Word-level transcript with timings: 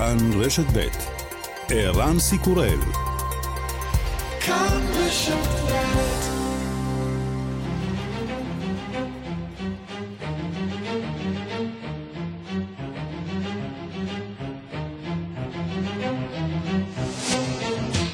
כאן 0.00 0.40
רשת 0.40 0.64
ב' 0.76 0.88
ערן 1.68 2.18
סיקורל 2.18 2.78
כאן 4.40 4.80
רשת 4.96 5.60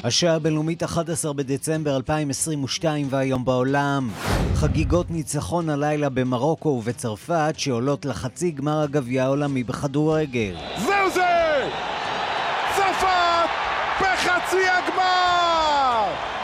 השעה 0.03 0.35
הבינלאומית 0.35 0.83
11 0.83 1.33
בדצמבר 1.33 1.95
2022 1.95 3.07
והיום 3.09 3.45
בעולם 3.45 4.09
חגיגות 4.55 5.11
ניצחון 5.11 5.69
הלילה 5.69 6.09
במרוקו 6.09 6.69
ובצרפת 6.69 7.53
שעולות 7.57 8.05
לחצי 8.05 8.51
גמר 8.51 8.81
הגביע 8.81 9.23
העולמי 9.23 9.63
בכדורגל. 9.63 10.55
זהו 10.77 11.09
זה! 11.13 11.69
צרפת 12.75 13.49
בחצי 14.01 14.63
הגמר! 14.69 16.36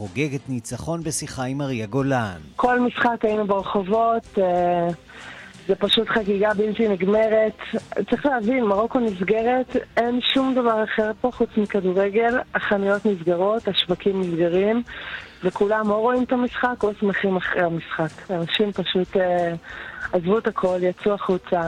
חוגגת 0.00 0.48
ניצחון 0.48 1.02
בשיחה 1.02 1.44
עם 1.44 1.60
אריה 1.60 1.86
גולן. 1.86 2.38
כל 2.56 2.80
משחק 2.80 3.24
היינו 3.24 3.46
ברחובות, 3.46 4.38
אה, 4.38 4.88
זה 5.68 5.74
פשוט 5.74 6.08
חגיגה 6.08 6.54
בלתי 6.54 6.88
נגמרת. 6.88 7.58
צריך 8.10 8.26
להבין, 8.26 8.64
מרוקו 8.64 9.00
נסגרת, 9.00 9.76
אין 9.96 10.20
שום 10.34 10.54
דבר 10.54 10.84
אחר 10.84 11.10
פה 11.20 11.30
חוץ 11.30 11.48
מכדורגל. 11.56 12.38
החנויות 12.54 13.06
נסגרות, 13.06 13.68
השווקים 13.68 14.20
נסגרים, 14.20 14.82
וכולם 15.44 15.90
או 15.90 16.00
רואים 16.00 16.22
את 16.22 16.32
המשחק 16.32 16.82
או 16.82 16.90
שמחים 17.00 17.36
אחרי 17.36 17.62
המשחק. 17.62 18.30
אנשים 18.30 18.72
פשוט 18.72 19.16
אה, 19.16 19.52
עזבו 20.12 20.38
את 20.38 20.46
הכל, 20.46 20.78
יצאו 20.82 21.12
החוצה, 21.12 21.60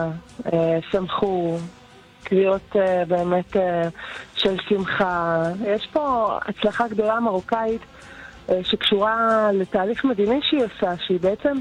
אה, 0.53 0.79
שמחו, 0.91 1.57
קריאות 2.23 2.75
uh, 2.75 2.77
באמת 3.07 3.55
uh, 3.55 3.59
של 4.35 4.55
שמחה. 4.69 5.43
יש 5.67 5.87
פה 5.93 6.37
הצלחה 6.47 6.87
גדולה 6.87 7.19
מרוקאית 7.19 7.81
שקשורה 8.63 9.49
לתהליך 9.53 10.05
מדיני 10.05 10.39
שהיא 10.43 10.61
עושה, 10.63 10.93
שהיא 11.05 11.19
בעצם 11.19 11.57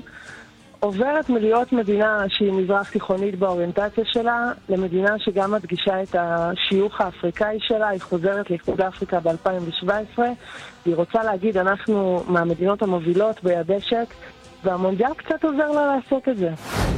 עוברת 0.80 1.30
מלהיות 1.30 1.72
מדינה 1.72 2.24
שהיא 2.28 2.52
מזרח 2.52 2.90
תיכונית 2.90 3.38
באוריינטציה 3.38 4.04
שלה, 4.04 4.52
למדינה 4.68 5.18
שגם 5.18 5.50
מדגישה 5.50 6.02
את 6.02 6.16
השיוך 6.18 7.00
האפריקאי 7.00 7.58
שלה, 7.60 7.88
היא 7.88 8.00
חוזרת 8.00 8.50
לאיחוד 8.50 8.80
אפריקה 8.80 9.20
ב-2017, 9.20 10.18
והיא 10.86 10.96
רוצה 10.96 11.22
להגיד, 11.24 11.56
אנחנו 11.56 12.24
מהמדינות 12.28 12.82
המובילות 12.82 13.44
ביבשת, 13.44 14.06
והמונדיאל 14.64 15.14
קצת 15.14 15.44
עוזר 15.44 15.70
לה 15.70 15.96
לעשות 15.96 16.28
את 16.28 16.36
זה. 16.36 16.50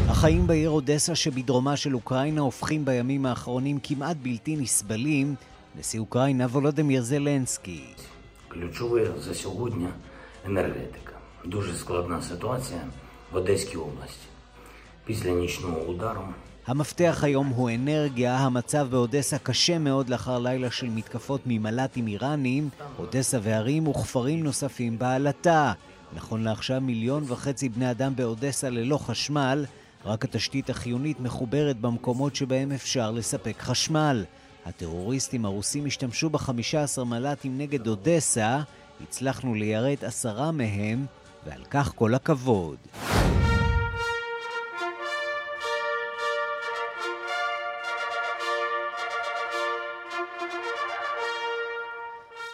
החיים 0.09 0.47
בעיר 0.47 0.71
אודסה 0.71 1.15
שבדרומה 1.15 1.77
של 1.77 1.95
אוקראינה 1.95 2.41
הופכים 2.41 2.85
בימים 2.85 3.27
האחרונים 3.27 3.79
כמעט 3.83 4.17
בלתי 4.23 4.57
נסבלים. 4.57 5.35
נשיא 5.79 6.01
אוקראינה 6.01 6.45
וולודמיר 6.45 7.03
זלנסקי. 7.03 7.85
Ключове 8.54 9.12
за 9.20 9.34
сьогодні 9.34 9.88
енергетика. 10.46 11.14
Дуже 11.46 11.76
складна 11.76 12.22
ситуація 12.22 12.82
в 13.32 13.36
Одеській 13.36 13.78
області. 13.78 14.28
Після 15.06 15.30
нічного 15.30 15.80
удару 15.80 16.22
המפתח 16.70 17.20
היום 17.24 17.48
הוא 17.48 17.70
אנרגיה, 17.70 18.38
המצב 18.38 18.88
באודסה 18.92 19.38
קשה 19.38 19.80
מאוד 19.80 20.10
לאחר 20.10 20.40
לילה 20.40 20.72
של 20.72 20.90
מתקפות 20.90 21.42
ממל"טים 21.46 22.08
איראנים, 22.08 22.70
אודסה 23.00 23.40
וערים 23.44 23.88
וכפרים 23.88 24.44
נוספים 24.44 25.00
בעלטה. 25.00 25.74
נכון 26.14 26.44
לעכשיו 26.44 26.82
מיליון 26.82 27.24
וחצי 27.28 27.70
בני 27.70 27.92
אדם 27.92 28.16
באודסה 28.16 28.70
ללא 28.70 28.98
חשמל, 28.98 29.66
רק 30.06 30.26
התשתית 30.26 30.70
החיונית 30.70 31.20
מחוברת 31.20 31.80
במקומות 31.82 32.36
שבהם 32.36 32.72
אפשר 32.72 33.12
לספק 33.12 33.56
חשמל. 33.60 34.24
הטרוריסטים 34.67 35.45
הרוסים 35.45 35.87
השתמשו 35.87 36.31
ב-15 36.31 37.05
מל"טים 37.05 37.59
נגד 37.59 37.87
אודסה, 37.87 38.61
הצלחנו 39.03 39.55
ליירט 39.55 40.05
עשרה 40.05 40.53
מהם, 40.53 41.07
ועל 41.47 41.65
כך 41.71 41.93
כל 41.95 42.15
הכבוד. 42.15 42.77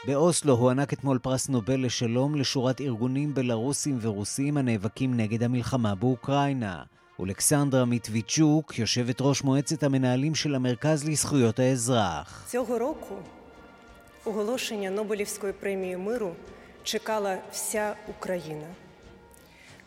באוסלו 0.07 0.55
הוענק 0.55 0.93
אתמול 0.93 1.19
פרס 1.19 1.49
נובל 1.49 1.85
לשלום 1.85 2.35
לשורת 2.35 2.81
ארגונים 2.81 3.35
בלרוסים 3.35 3.99
ורוסים 4.01 4.57
הנאבקים 4.57 5.17
נגד 5.17 5.43
המלחמה 5.43 5.95
באוקראינה. 5.95 6.83
אולכסנדרה 7.20 7.86
מיטביצ'וק, 7.86 8.80
יושבת 8.80 9.22
ראש 9.22 9.44
מועצת 9.44 9.84
המנהלים 9.84 10.36
של 10.36 10.56
המרכז 10.56 11.10
לזכויות 11.10 11.60
האזרח. 11.60 12.46
цього 12.48 12.80
року 12.80 13.16
оголошення 14.26 14.90
Нобелівської 14.90 15.54
премії 15.54 15.98
миру 15.98 16.36
чекала 16.84 17.38
вся 17.52 17.96
Україна. 18.08 18.68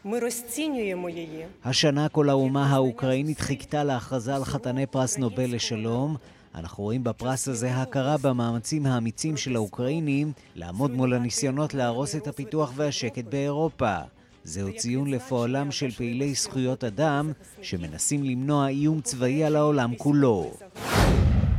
ми 0.04 0.18
розцінюємо 0.18 1.08
її. 1.08 1.46
השנה 1.64 2.08
כל 2.08 2.30
האומה 2.30 2.66
האוקראינית 2.66 3.40
חיכתה 3.40 3.84
להכרזה 3.84 4.34
על 4.34 4.44
חתני 4.44 4.86
פרס 4.86 5.18
נובל 5.18 5.54
לשלום. 5.54 6.16
אנחנו 6.54 6.84
רואים 6.84 7.04
בפרס 7.04 7.48
הזה 7.48 7.74
הכרה 7.74 8.16
במאמצים 8.16 8.86
האמיצים 8.86 9.36
של 9.36 9.56
האוקראינים 9.56 10.32
לעמוד 10.54 10.90
מול 10.90 11.14
הניסיונות 11.14 11.74
להרוס 11.74 12.16
את 12.16 12.26
הפיתוח 12.26 12.72
והשקט 12.76 13.24
באירופה. 13.24 13.98
זהו 14.43 14.69
ציון 14.77 15.11
לפועלם 15.11 15.71
של 15.71 15.91
פעילי 15.91 16.33
זכויות 16.33 16.83
אדם 16.83 17.31
שמנסים 17.61 18.23
למנוע 18.23 18.67
איום 18.67 19.01
צבאי 19.01 19.43
על 19.43 19.55
העולם 19.55 19.95
כולו. 19.95 20.51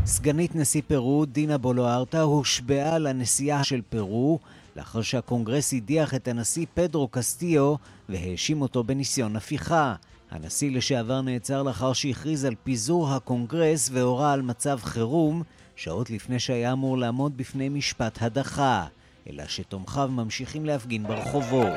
סגנית 0.06 0.55
נשיא 0.55 0.83
פרו, 0.87 1.25
דינה 1.25 1.59
בולוארטה, 1.59 2.21
הושבעה 2.21 2.99
לנשיאה 2.99 3.65
של 3.65 3.81
פרו 3.89 4.39
לאחר 4.77 5.03
שהקונגרס 5.03 5.75
הדיח 5.75 6.15
את 6.15 6.28
הנשיא 6.28 6.67
פדרו 6.75 7.09
קסטיו 7.09 7.75
והאשים 8.09 8.62
אותו 8.62 8.84
בניסיון 8.84 9.37
הפיכה. 9.37 9.94
הנשיא 10.31 10.71
לשעבר 10.71 11.21
נעצר 11.21 11.62
לאחר 11.62 11.93
שהכריז 11.93 12.44
על 12.44 12.55
פיזור 12.65 13.11
הקונגרס 13.11 13.91
והורה 13.93 14.33
על 14.33 14.43
מצב 14.43 14.78
חירום, 14.83 15.43
שעות 15.77 16.11
לפני 16.11 16.39
שהיה 16.39 16.73
אמור 16.73 16.99
לעמוד 16.99 17.37
בפני 17.37 17.69
משפט 17.69 18.19
הדחה. 18.23 18.87
אלא 19.31 19.45
שתומכיו 19.47 20.09
ממשיכים 20.12 20.65
להפגין 20.65 21.03
ברחובות. 21.03 21.73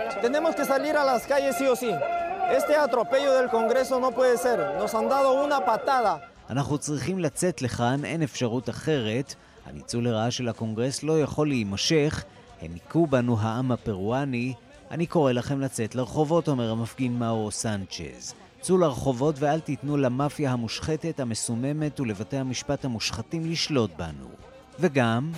אנחנו 6.49 6.77
צריכים 6.77 7.19
לצאת 7.19 7.61
לכאן, 7.61 8.05
אין 8.05 8.23
אפשרות 8.23 8.69
אחרת. 8.69 9.35
הניצול 9.65 10.07
לרעה 10.07 10.31
של 10.31 10.49
הקונגרס 10.49 11.03
לא 11.03 11.21
יכול 11.21 11.47
להימשך. 11.47 12.23
הם 12.61 12.73
היכו 12.73 13.07
בנו 13.07 13.37
העם 13.39 13.71
הפרואני. 13.71 14.53
אני 14.91 15.05
קורא 15.05 15.31
לכם 15.31 15.61
לצאת 15.61 15.95
לרחובות, 15.95 16.47
אומר 16.47 16.71
המפגין 16.71 17.19
מאורו 17.19 17.51
סנצ'ז. 17.51 18.33
צאו 18.61 18.77
לרחובות 18.77 19.35
ואל 19.39 19.59
תיתנו 19.59 19.97
למאפיה 19.97 20.51
המושחתת, 20.51 21.19
המסוממת 21.19 21.99
ולבתי 21.99 22.37
המשפט 22.37 22.85
המושחתים 22.85 23.51
לשלוט 23.51 23.91
בנו. 23.97 24.29
וגם... 24.79 25.31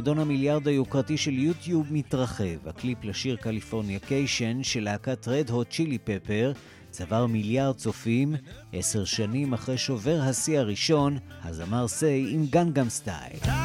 מועדון 0.00 0.18
המיליארד 0.18 0.68
היוקרתי 0.68 1.16
של 1.16 1.32
יוטיוב 1.32 1.86
מתרחב. 1.90 2.68
הקליפ 2.68 3.04
לשיר 3.04 3.36
קליפורניקיישן 3.36 4.62
של 4.62 4.84
להקת 4.84 5.28
רד 5.28 5.50
הוט 5.50 5.70
צ'ילי 5.70 5.98
פפרס 5.98 6.52
צבר 6.90 7.26
מיליארד 7.26 7.76
צופים, 7.76 8.34
עשר 8.72 9.04
שנים 9.04 9.52
אחרי 9.52 9.78
שובר 9.78 10.20
השיא 10.22 10.58
הראשון, 10.58 11.18
הזמר 11.42 11.88
סיי 11.88 12.30
עם 12.34 12.46
גנגאם 12.50 12.88
סטייל. 12.88 13.59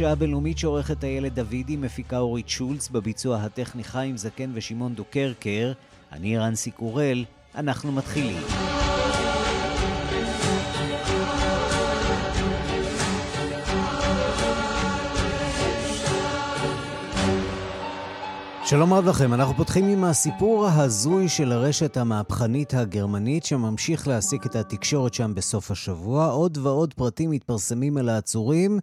השעה 0.00 0.12
הבינלאומית 0.12 0.58
שעורכת 0.58 1.04
איילת 1.04 1.34
דוידי, 1.34 1.76
מפיקה 1.76 2.18
אורית 2.18 2.48
שולץ, 2.48 2.88
בביצוע 2.88 3.36
הטכני 3.36 3.84
חיים 3.84 4.16
זקן 4.16 4.50
ושמעון 4.54 4.94
דוקרקר. 4.94 5.72
אני 6.12 6.38
רנסי 6.38 6.70
קורל, 6.70 7.24
אנחנו 7.54 7.92
מתחילים. 7.92 8.42
שלום 18.64 18.94
רב 18.94 19.04
לכם, 19.08 19.34
אנחנו 19.34 19.54
פותחים 19.54 19.88
עם 19.88 20.04
הסיפור 20.04 20.66
ההזוי 20.66 21.28
של 21.28 21.52
הרשת 21.52 21.96
המהפכנית 21.96 22.74
הגרמנית 22.74 23.44
שממשיך 23.44 24.08
להעסיק 24.08 24.46
את 24.46 24.56
התקשורת 24.56 25.14
שם 25.14 25.34
בסוף 25.34 25.70
השבוע. 25.70 26.26
עוד 26.26 26.58
ועוד 26.58 26.94
פרטים 26.94 27.30
מתפרסמים 27.30 27.96
על 27.96 28.08
העצורים. 28.08 28.80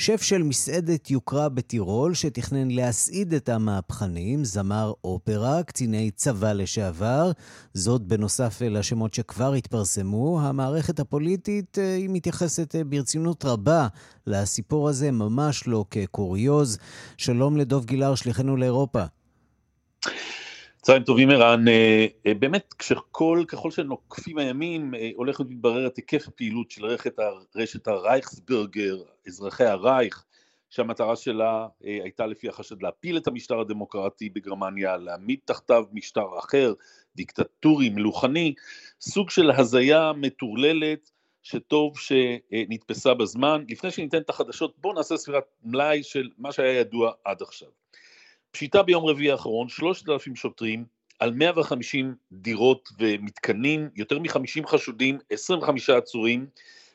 שף 0.00 0.22
של 0.22 0.42
מסעדת 0.42 1.10
יוקרה 1.10 1.48
בטירול 1.48 2.14
שתכנן 2.14 2.70
להסעיד 2.70 3.34
את 3.34 3.48
המהפכנים, 3.48 4.44
זמר 4.44 4.92
אופרה, 5.04 5.62
קציני 5.62 6.10
צבא 6.10 6.52
לשעבר, 6.52 7.30
זאת 7.74 8.02
בנוסף 8.02 8.58
לשמות 8.60 9.14
שכבר 9.14 9.52
התפרסמו. 9.52 10.40
המערכת 10.40 11.00
הפוליטית 11.00 11.78
אה, 11.78 11.94
היא 11.94 12.08
מתייחסת 12.12 12.74
אה, 12.74 12.84
ברצינות 12.84 13.44
רבה 13.44 13.88
לסיפור 14.26 14.88
הזה, 14.88 15.10
ממש 15.10 15.66
לא 15.66 15.84
כקוריוז. 15.90 16.78
שלום 17.16 17.56
לדוב 17.56 17.84
גילהר, 17.84 18.14
שליחנו 18.14 18.56
לאירופה. 18.56 19.04
צהריים 20.82 21.04
טובים 21.04 21.30
ערן, 21.30 21.68
אה, 21.68 22.06
אה, 22.26 22.34
באמת 22.34 22.74
כשכל, 22.78 23.44
ככל 23.48 23.70
שנוקפים 23.70 24.38
הימים 24.38 24.94
אה, 24.94 25.10
הולך 25.14 25.40
ומתברר 25.40 25.86
את 25.86 25.96
היקף 25.96 26.28
הפעילות 26.28 26.70
של 26.70 26.86
רשת, 26.86 27.16
רשת 27.56 27.88
הרייכסברגר, 27.88 28.96
אזרחי 29.26 29.64
הרייך, 29.64 30.24
שהמטרה 30.70 31.16
שלה 31.16 31.66
הייתה 31.80 32.26
לפי 32.26 32.48
החשד 32.48 32.82
להפיל 32.82 33.16
את 33.16 33.26
המשטר 33.26 33.60
הדמוקרטי 33.60 34.28
בגרמניה, 34.28 34.96
להעמיד 34.96 35.38
תחתיו 35.44 35.84
משטר 35.92 36.38
אחר, 36.38 36.72
דיקטטורי, 37.16 37.88
מלוכני, 37.88 38.54
סוג 39.00 39.30
של 39.30 39.50
הזיה 39.50 40.12
מטורללת 40.16 41.10
שטוב 41.42 41.98
שנתפסה 41.98 43.14
בזמן. 43.14 43.64
לפני 43.68 43.90
שניתן 43.90 44.18
את 44.18 44.30
החדשות 44.30 44.74
בואו 44.78 44.94
נעשה 44.94 45.16
ספירת 45.16 45.44
מלאי 45.62 46.02
של 46.02 46.28
מה 46.38 46.52
שהיה 46.52 46.80
ידוע 46.80 47.12
עד 47.24 47.42
עכשיו. 47.42 47.79
פשיטה 48.52 48.82
ביום 48.82 49.04
רביעי 49.06 49.30
האחרון, 49.30 49.68
3,000 49.68 50.36
שוטרים 50.36 50.84
על 51.18 51.32
150 51.34 52.14
דירות 52.32 52.88
ומתקנים, 52.98 53.88
יותר 53.96 54.18
מ-50 54.18 54.66
חשודים, 54.66 55.18
25 55.30 55.90
עצורים. 55.90 56.46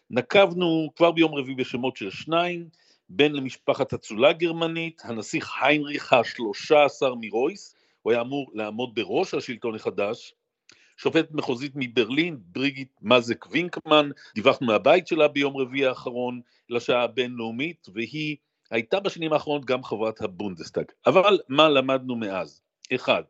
נקבנו 0.09 0.89
כבר 0.95 1.11
ביום 1.11 1.35
רביעי 1.35 1.55
בשמות 1.55 1.97
של 1.97 2.09
שניים, 2.09 2.69
בן 3.09 3.31
למשפחת 3.31 3.93
אצולה 3.93 4.33
גרמנית, 4.33 5.01
הנסיך 5.05 5.51
היינריך 5.61 6.13
ה-13 6.13 7.15
מרויס, 7.21 7.75
הוא 8.01 8.11
היה 8.11 8.21
אמור 8.21 8.51
לעמוד 8.53 8.95
בראש 8.95 9.33
השלטון 9.33 9.75
החדש. 9.75 10.33
שופטת 10.97 11.31
מחוזית 11.31 11.71
מברלין, 11.75 12.37
בירגיט 12.39 12.89
מלזק 13.01 13.45
וינקמן, 13.51 14.09
דיווחנו 14.35 14.67
מהבית 14.67 15.07
שלה 15.07 15.27
ביום 15.27 15.57
רביעי 15.57 15.85
האחרון 15.85 16.41
לשעה 16.69 17.03
הבינלאומית, 17.03 17.87
והיא 17.93 18.37
הייתה 18.71 18.99
בשנים 18.99 19.33
האחרונות 19.33 19.65
גם 19.65 19.83
חברת 19.83 20.21
הבונדסטאג. 20.21 20.85
אבל 21.05 21.39
מה 21.49 21.69
למדנו 21.69 22.15
מאז? 22.15 22.61
אחד, 22.95 23.23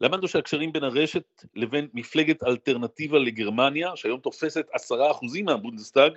למדנו 0.00 0.28
שהקשרים 0.28 0.72
בין 0.72 0.84
הרשת 0.84 1.44
לבין 1.56 1.88
מפלגת 1.94 2.42
אלטרנטיבה 2.42 3.18
לגרמניה, 3.18 3.90
שהיום 3.94 4.20
תופסת 4.20 4.66
עשרה 4.72 5.10
אחוזים 5.10 5.44
מהבונדסטאג, 5.44 6.12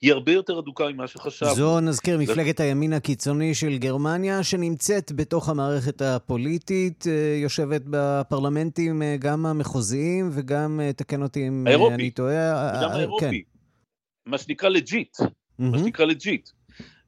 היא 0.00 0.12
הרבה 0.12 0.32
יותר 0.32 0.58
הדוקה 0.58 0.88
ממה 0.88 1.06
שחשבנו. 1.06 1.54
זו, 1.54 1.80
נזכיר, 1.80 2.18
מפלגת 2.18 2.60
הימין 2.60 2.92
הקיצוני 2.92 3.54
של 3.54 3.78
גרמניה, 3.78 4.42
שנמצאת 4.42 5.12
בתוך 5.12 5.48
המערכת 5.48 6.02
הפוליטית, 6.02 7.04
אה, 7.06 7.36
יושבת 7.42 7.82
בפרלמנטים 7.90 9.02
אה, 9.02 9.16
גם 9.18 9.46
המחוזיים 9.46 10.30
וגם, 10.32 10.80
אה, 10.82 10.92
תקן 10.92 11.22
אותי 11.22 11.48
אם 11.48 11.66
אני 11.92 12.10
טועה. 12.10 12.80
גם 12.82 12.90
האירופי. 12.90 13.44
כן. 13.44 14.30
מה 14.30 14.38
שנקרא 14.38 14.68
legit. 14.68 15.16
מה 15.58 15.78
שנקרא 15.78 16.04
legit. 16.04 16.50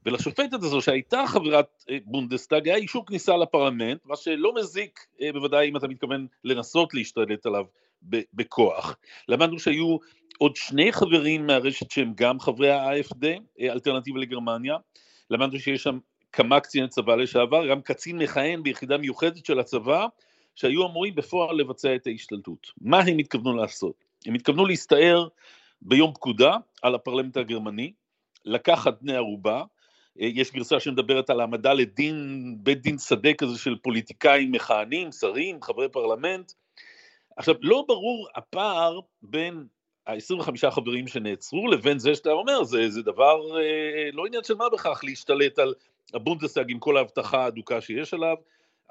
ולשופטת 0.06 0.62
הזו 0.62 0.80
שהייתה 0.80 1.24
חברת 1.26 1.84
אה, 1.90 1.98
בונדסטאג 2.04 2.68
היה 2.68 2.76
אישור 2.76 3.06
כניסה 3.06 3.36
לפרלמנט, 3.36 4.00
מה 4.04 4.16
שלא 4.16 4.54
מזיק 4.54 5.00
אה, 5.20 5.32
בוודאי 5.32 5.68
אם 5.68 5.76
אתה 5.76 5.88
מתכוון 5.88 6.26
לנסות 6.44 6.94
להשתלט 6.94 7.46
עליו 7.46 7.64
בכוח. 8.34 8.96
למדנו 9.28 9.58
שהיו 9.58 9.96
עוד 10.38 10.56
שני 10.56 10.92
חברים 10.92 11.46
מהרשת 11.46 11.90
שהם 11.90 12.12
גם 12.14 12.40
חברי 12.40 12.70
ה-AFD, 12.70 13.26
אה, 13.60 13.72
אלטרנטיבה 13.72 14.20
לגרמניה, 14.20 14.76
למדנו 15.30 15.58
שיש 15.58 15.82
שם 15.82 15.98
כמה 16.32 16.60
קציני 16.60 16.88
צבא 16.88 17.14
לשעבר, 17.14 17.68
גם 17.68 17.82
קצין 17.82 18.18
מכהן 18.18 18.62
ביחידה 18.62 18.98
מיוחדת 18.98 19.46
של 19.46 19.60
הצבא, 19.60 20.06
שהיו 20.54 20.86
אמורים 20.86 21.14
בפועל 21.14 21.56
לבצע 21.56 21.94
את 21.94 22.06
ההשתלטות. 22.06 22.66
מה 22.80 23.00
הם 23.00 23.18
התכוונו 23.18 23.56
לעשות? 23.56 24.04
הם 24.26 24.34
התכוונו 24.34 24.66
להסתער 24.66 25.28
ביום 25.82 26.12
פקודה 26.14 26.56
על 26.82 26.94
הפרלמנט 26.94 27.36
הגרמני, 27.36 27.92
לקחת 28.44 29.02
בני 29.02 29.16
ערובה, 29.16 29.64
יש 30.16 30.52
גרסה 30.52 30.80
שמדברת 30.80 31.30
על 31.30 31.40
העמדה 31.40 31.72
לדין, 31.72 32.54
בית 32.58 32.82
דין 32.82 32.98
שדה 32.98 33.34
כזה 33.34 33.58
של 33.58 33.76
פוליטיקאים 33.82 34.52
מכהנים, 34.52 35.12
שרים, 35.12 35.62
חברי 35.62 35.88
פרלמנט. 35.88 36.52
עכשיו, 37.36 37.54
לא 37.60 37.84
ברור 37.88 38.28
הפער 38.34 39.00
בין 39.22 39.66
ה-25 40.06 40.70
חברים 40.70 41.08
שנעצרו 41.08 41.66
לבין 41.66 41.98
זה 41.98 42.14
שאתה 42.14 42.30
אומר, 42.30 42.64
זה, 42.64 42.90
זה 42.90 43.02
דבר, 43.02 43.58
אה, 43.58 44.10
לא 44.12 44.26
עניין 44.26 44.44
של 44.44 44.54
מה 44.54 44.64
בכך 44.72 45.00
להשתלט 45.04 45.58
על 45.58 45.74
הבונדסטאג 46.14 46.70
עם 46.70 46.78
כל 46.78 46.96
האבטחה 46.96 47.44
ההדוקה 47.44 47.80
שיש 47.80 48.14
עליו, 48.14 48.36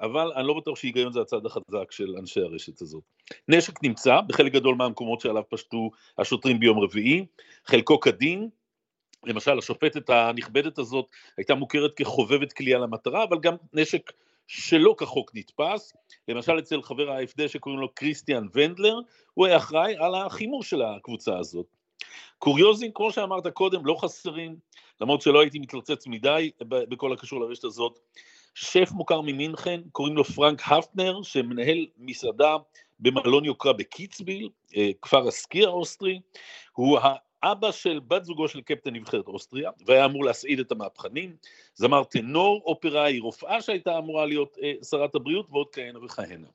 אבל 0.00 0.32
אני 0.36 0.46
לא 0.46 0.54
בטוח 0.54 0.78
שהיגיון 0.78 1.12
זה 1.12 1.20
הצד 1.20 1.46
החזק 1.46 1.90
של 1.90 2.14
אנשי 2.18 2.40
הרשת 2.40 2.82
הזאת. 2.82 3.02
נשק 3.48 3.82
נמצא 3.82 4.20
בחלק 4.20 4.52
גדול 4.52 4.74
מהמקומות 4.74 5.20
שעליו 5.20 5.42
פשטו 5.48 5.90
השוטרים 6.18 6.60
ביום 6.60 6.78
רביעי, 6.78 7.26
חלקו 7.66 8.00
כדין, 8.00 8.48
למשל 9.24 9.58
השופטת 9.58 10.10
הנכבדת 10.10 10.78
הזאת 10.78 11.06
הייתה 11.36 11.54
מוכרת 11.54 11.94
כחובבת 11.94 12.52
קליעה 12.52 12.78
למטרה, 12.78 13.24
אבל 13.24 13.38
גם 13.40 13.54
נשק 13.72 14.12
שלא 14.46 14.94
כחוק 14.98 15.30
נתפס, 15.34 15.92
למשל 16.28 16.58
אצל 16.58 16.82
חבר 16.82 17.10
ה-AfD 17.10 17.48
שקוראים 17.48 17.80
לו 17.80 17.94
כריסטיאן 17.94 18.46
ונדלר, 18.54 18.98
הוא 19.34 19.46
היה 19.46 19.56
אחראי 19.56 19.96
על 19.98 20.14
החימוש 20.14 20.70
של 20.70 20.82
הקבוצה 20.82 21.38
הזאת. 21.38 21.66
קוריוזים, 22.38 22.90
כמו 22.94 23.12
שאמרת 23.12 23.46
קודם, 23.46 23.86
לא 23.86 23.94
חסרים, 23.94 24.56
למרות 25.00 25.22
שלא 25.22 25.40
הייתי 25.40 25.58
מתלוצץ 25.58 26.06
מדי 26.06 26.50
בכל 26.60 27.12
הקשור 27.12 27.40
לרשת 27.40 27.64
הזאת. 27.64 27.98
שף 28.54 28.90
מוכר 28.92 29.20
ממינכן, 29.20 29.80
קוראים 29.92 30.16
לו 30.16 30.24
פרנק 30.24 30.62
הפטנר, 30.66 31.22
שמנהל 31.22 31.86
מסעדה 31.98 32.56
במלון 33.00 33.44
יוקרה 33.44 33.72
בקיצביהל, 33.72 34.48
אה, 34.76 34.90
כפר 35.02 35.28
הסקי 35.28 35.64
האוסטרי, 35.64 36.20
הוא 36.72 36.98
אבא 37.42 37.72
של 37.72 38.00
בת 38.08 38.24
זוגו 38.24 38.48
של 38.48 38.60
קפטן 38.60 38.94
נבחרת 38.94 39.28
אוסטריה, 39.28 39.70
והיה 39.86 40.04
אמור 40.04 40.24
להסעיד 40.24 40.60
את 40.60 40.72
המהפכנים, 40.72 41.36
זמר 41.74 42.04
טנור, 42.04 42.62
אופראי, 42.66 43.18
רופאה 43.18 43.62
שהייתה 43.62 43.98
אמורה 43.98 44.26
להיות 44.26 44.56
אה, 44.62 44.72
שרת 44.90 45.14
הבריאות, 45.14 45.46
ועוד 45.50 45.66
כהנה 45.72 46.04
וכהנה. 46.04 46.46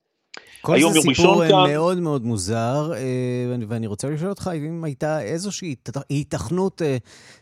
כל 0.61 0.79
זה 0.93 1.01
סיפור 1.01 1.43
אה, 1.43 1.49
כאן... 1.49 1.71
מאוד 1.71 1.99
מאוד 1.99 2.25
מוזר, 2.25 2.91
אה, 2.95 3.55
ואני 3.67 3.87
רוצה 3.87 4.09
לשאול 4.09 4.29
אותך 4.29 4.51
אם 4.55 4.83
הייתה 4.83 5.21
איזושהי 5.21 5.75
היתכנות 6.09 6.81
אה, 6.81 6.97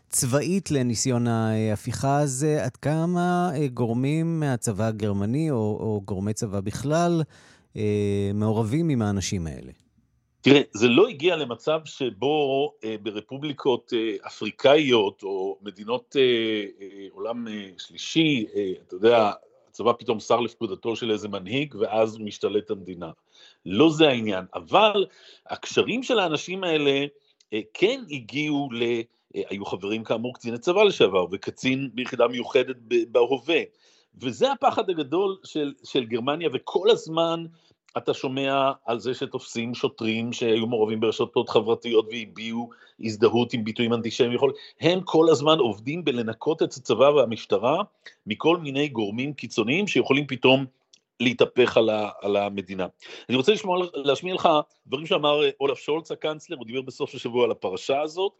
צבאית 0.08 0.70
לניסיון 0.70 1.26
ההפיכה 1.26 2.18
הזה, 2.18 2.64
עד 2.64 2.76
כמה 2.76 3.50
גורמים 3.74 4.40
מהצבא 4.40 4.84
הגרמני, 4.84 5.50
או, 5.50 5.56
או 5.56 6.00
גורמי 6.04 6.32
צבא 6.32 6.60
בכלל, 6.60 7.22
מעורבים 8.34 8.88
עם 8.88 9.02
האנשים 9.02 9.46
האלה? 9.46 9.72
תראה, 10.46 10.60
זה 10.72 10.88
לא 10.88 11.08
הגיע 11.08 11.36
למצב 11.36 11.80
שבו 11.84 12.72
אה, 12.84 12.96
ברפובליקות 13.02 13.92
אה, 13.96 14.26
אפריקאיות 14.26 15.22
או 15.22 15.58
מדינות 15.62 16.16
אה, 16.18 16.22
אה, 16.80 17.06
עולם 17.10 17.48
אה, 17.48 17.70
שלישי, 17.78 18.46
אה, 18.56 18.72
אתה 18.86 18.94
יודע, 18.94 19.32
הצבא 19.68 19.92
פתאום 19.92 20.20
שר 20.20 20.40
לפקודתו 20.40 20.96
של 20.96 21.10
איזה 21.10 21.28
מנהיג 21.28 21.74
ואז 21.74 22.16
הוא 22.16 22.26
משתלט 22.26 22.70
המדינה. 22.70 23.10
לא 23.66 23.90
זה 23.90 24.08
העניין, 24.08 24.44
אבל 24.54 25.06
הקשרים 25.46 26.02
של 26.02 26.18
האנשים 26.18 26.64
האלה 26.64 27.06
אה, 27.52 27.60
כן 27.74 28.02
הגיעו 28.10 28.68
ל... 28.72 28.82
אה, 29.36 29.42
היו 29.50 29.64
חברים 29.64 30.04
כאמור 30.04 30.34
קציני 30.34 30.58
צבא 30.58 30.82
לשעבר 30.82 31.26
וקצין 31.32 31.90
ביחידה 31.94 32.28
מיוחדת 32.28 32.76
בהווה. 33.08 33.60
וזה 34.20 34.52
הפחד 34.52 34.90
הגדול 34.90 35.36
של, 35.44 35.72
של 35.84 36.04
גרמניה, 36.04 36.48
וכל 36.52 36.90
הזמן 36.90 37.44
אתה 37.98 38.14
שומע 38.14 38.72
על 38.84 38.98
זה 39.00 39.14
שתופסים 39.14 39.74
שוטרים 39.74 40.32
שהיו 40.32 40.66
מעורבים 40.66 41.00
ברשתות 41.00 41.48
חברתיות 41.48 42.06
והביעו 42.10 42.70
הזדהות 43.00 43.52
עם 43.52 43.64
ביטויים 43.64 43.92
אנטישמיים, 43.92 44.40
הם 44.80 45.00
כל 45.04 45.26
הזמן 45.30 45.58
עובדים 45.58 46.04
בלנקות 46.04 46.62
את 46.62 46.72
הצבא 46.72 47.04
והמשטרה 47.04 47.82
מכל 48.26 48.56
מיני 48.56 48.88
גורמים 48.88 49.32
קיצוניים 49.32 49.86
שיכולים 49.86 50.26
פתאום 50.26 50.66
להתהפך 51.20 51.76
על, 51.76 51.90
ה, 51.90 52.10
על 52.20 52.36
המדינה. 52.36 52.86
אני 53.28 53.36
רוצה 53.36 53.52
לשמוע, 53.52 53.86
להשמיע 53.94 54.34
לך 54.34 54.48
דברים 54.86 55.06
שאמר 55.06 55.40
אולף 55.60 55.78
שולץ 55.78 56.10
הקאנצלר, 56.10 56.56
הוא 56.56 56.66
דיבר 56.66 56.82
בסוף 56.82 57.14
השבוע 57.14 57.44
על 57.44 57.50
הפרשה 57.50 58.00
הזאת. 58.00 58.32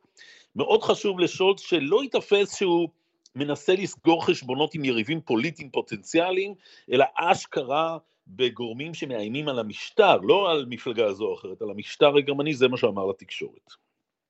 מאוד 0.57 0.83
חשוב 0.83 1.21
לשולץ 1.21 1.61
שלא 1.61 2.03
ייתפס 2.03 2.57
שהוא 2.57 2.89
מנסה 3.35 3.75
לסגור 3.75 4.27
חשבונות 4.27 4.75
עם 4.75 4.85
יריבים 4.85 5.21
פוליטיים 5.21 5.71
פוטנציאליים, 5.71 6.55
אלא 6.93 7.05
אשכרה 7.15 7.99
בגורמים 8.27 8.95
שמאיימים 8.95 9.49
על 9.49 9.59
המשטר, 9.59 10.17
לא 10.17 10.51
על 10.51 10.67
מפלגה 10.69 11.13
זו 11.13 11.25
או 11.25 11.35
אחרת, 11.35 11.63
על 11.63 11.71
המשטר 11.71 12.17
הגרמני, 12.17 12.55
זה 12.55 12.69
מה 12.69 12.77
שאמר 12.77 13.07
לתקשורת. 13.07 13.71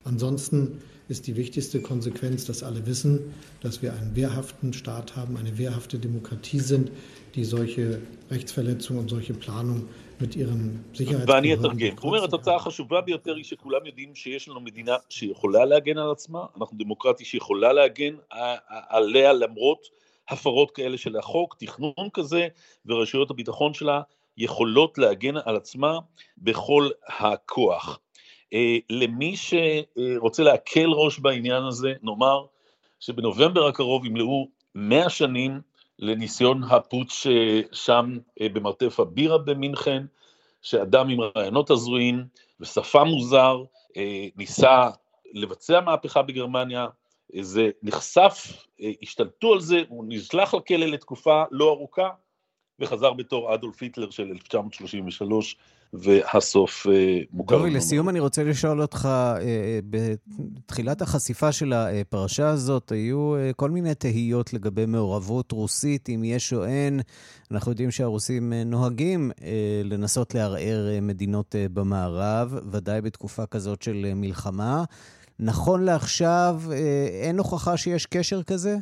Ansonsten 0.05 0.81
ist 1.09 1.27
die 1.27 1.35
wichtigste 1.35 1.81
Konsequenz, 1.81 2.45
dass 2.45 2.63
alle 2.63 2.85
wissen, 2.85 3.33
dass 3.61 3.81
wir 3.81 3.93
einen 3.93 4.15
wehrhaften 4.15 4.71
Staat 4.71 5.15
haben, 5.17 5.35
eine 5.37 5.57
wehrhafte 5.57 5.99
Demokratie 5.99 6.59
sind, 6.59 6.91
die 7.35 7.43
solche 7.43 8.01
Rechtsverletzungen 8.31 8.99
und 9.01 9.09
solche 9.09 9.33
Planungen 9.33 9.89
mit 10.19 10.35
ihren 10.35 10.85
Sicherheitsbehörden... 10.93 11.27
ואני 11.27 11.53
אתרגם. 11.53 11.95
הוא 11.99 12.11
אומר, 12.11 12.23
התוצאה 12.23 12.55
החשובה 12.55 13.01
ביותר 13.01 13.35
היא 13.35 13.43
שכולם 13.43 13.85
יודעים 13.85 14.15
שיש 14.15 14.47
לנו 14.47 14.59
מדינה 14.61 14.95
שיכולה 15.09 15.65
להגן 15.65 15.97
על 15.97 16.11
עצמה, 16.11 16.45
אנחנו 16.57 16.77
דמוקרטיה 16.77 17.25
שיכולה 17.25 17.73
להגן 17.73 18.15
עליה 18.89 19.33
למרות 19.33 19.89
הפרות 20.29 20.71
כאלה 20.71 20.97
של 20.97 21.17
החוק, 21.17 21.55
תכנון 21.59 22.09
כזה, 22.13 22.47
ורשויות 22.85 23.31
הביטחון 23.31 23.73
שלה 23.73 24.01
יכולות 24.37 24.97
להגן 24.97 25.37
על 25.45 25.55
עצמה 25.55 25.99
בכל 26.37 26.89
הכוח. 27.07 27.99
אה, 28.53 28.77
למי 28.89 29.35
שרוצה 29.37 30.43
להקל 30.43 30.89
ראש 30.89 31.19
בעניין 31.19 31.63
הזה, 31.63 31.93
נאמר 32.03 32.45
שבנובמבר 32.99 33.67
הקרוב 33.67 34.05
ימלאו 34.05 34.47
100 34.75 35.09
שנים 35.09 35.61
לניסיון 35.99 36.63
הפוטש 36.63 37.27
אה, 37.27 37.61
שם 37.71 38.17
אה, 38.41 38.49
במרתף 38.49 38.99
הבירה 38.99 39.37
במינכן, 39.37 40.03
שאדם 40.61 41.09
עם 41.09 41.19
רעיונות 41.21 41.69
הזויים 41.69 42.25
ושפה 42.59 43.03
מוזר 43.03 43.63
ניסה 44.35 44.89
לבצע 45.33 45.81
מהפכה 45.81 46.21
בגרמניה, 46.21 46.87
זה 47.41 47.69
נחשף, 47.83 48.65
השתלטו 49.01 49.53
על 49.53 49.59
זה, 49.59 49.83
הוא 49.87 50.05
נשלח 50.07 50.53
לכלא 50.53 50.85
לתקופה 50.85 51.43
לא 51.51 51.69
ארוכה, 51.69 52.09
וחזר 52.79 53.13
בתור 53.13 53.53
אדולף 53.53 53.81
היטלר 53.81 54.09
של 54.09 54.23
1933 54.31 55.57
והסוף 55.93 56.87
אה, 56.87 57.21
מוכר. 57.31 57.57
דורי, 57.57 57.71
לסיום 57.71 58.09
אני 58.09 58.19
רוצה 58.19 58.43
לשאול 58.43 58.81
אותך, 58.81 59.05
אה, 59.05 59.37
אה, 59.39 59.79
בתחילת 59.89 61.01
החשיפה 61.01 61.51
של 61.51 61.73
הפרשה 61.73 62.49
הזאת, 62.49 62.91
היו 62.91 63.33
כל 63.55 63.69
מיני 63.69 63.95
תהיות 63.95 64.53
לגבי 64.53 64.85
מעורבות 64.85 65.51
רוסית, 65.51 66.09
אם 66.09 66.23
יש 66.23 66.53
או 66.53 66.65
אין. 66.65 66.99
אנחנו 67.51 67.71
יודעים 67.71 67.91
שהרוסים 67.91 68.53
נוהגים 68.53 69.31
לנסות 69.83 70.35
לערער 70.35 70.87
מדינות 71.01 71.55
במערב, 71.73 72.55
ודאי 72.71 73.01
בתקופה 73.01 73.45
כזאת 73.45 73.81
של 73.81 74.11
מלחמה. 74.15 74.83
נכון 75.39 75.85
לעכשיו, 75.85 76.61
אין 77.23 77.37
הוכחה 77.37 77.77
שיש 77.77 78.05
קשר 78.05 78.43
כזה? 78.43 78.77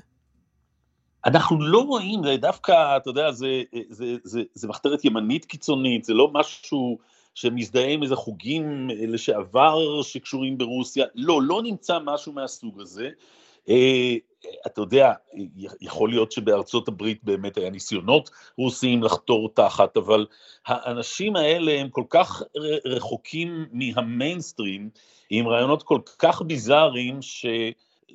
אנחנו 1.25 1.61
לא 1.61 1.79
רואים, 1.79 2.23
זה 2.23 2.37
דווקא, 2.37 2.97
אתה 2.97 3.09
יודע, 3.09 3.31
זה, 3.31 3.63
זה, 3.89 4.15
זה, 4.23 4.41
זה 4.53 4.67
מחתרת 4.67 5.05
ימנית 5.05 5.45
קיצונית, 5.45 6.05
זה 6.05 6.13
לא 6.13 6.31
משהו 6.33 6.97
שמזדהה 7.35 7.87
עם 7.87 8.03
איזה 8.03 8.15
חוגים 8.15 8.87
לשעבר 8.89 10.01
שקשורים 10.01 10.57
ברוסיה, 10.57 11.05
לא, 11.15 11.41
לא 11.41 11.61
נמצא 11.63 11.99
משהו 12.05 12.33
מהסוג 12.33 12.81
הזה. 12.81 13.09
אה, 13.69 14.15
אתה 14.67 14.81
יודע, 14.81 15.11
יכול 15.81 16.09
להיות 16.09 16.31
שבארצות 16.31 16.87
הברית 16.87 17.23
באמת 17.23 17.57
היה 17.57 17.69
ניסיונות 17.69 18.29
רוסיים 18.57 19.03
לחתור 19.03 19.49
תחת, 19.53 19.97
אבל 19.97 20.25
האנשים 20.65 21.35
האלה 21.35 21.71
הם 21.71 21.89
כל 21.89 22.03
כך 22.09 22.41
רחוקים 22.85 23.65
מהמיינסטרים, 23.71 24.89
עם 25.29 25.47
רעיונות 25.47 25.83
כל 25.83 25.99
כך 26.19 26.41
ביזאריים, 26.41 27.21
ש... 27.21 27.45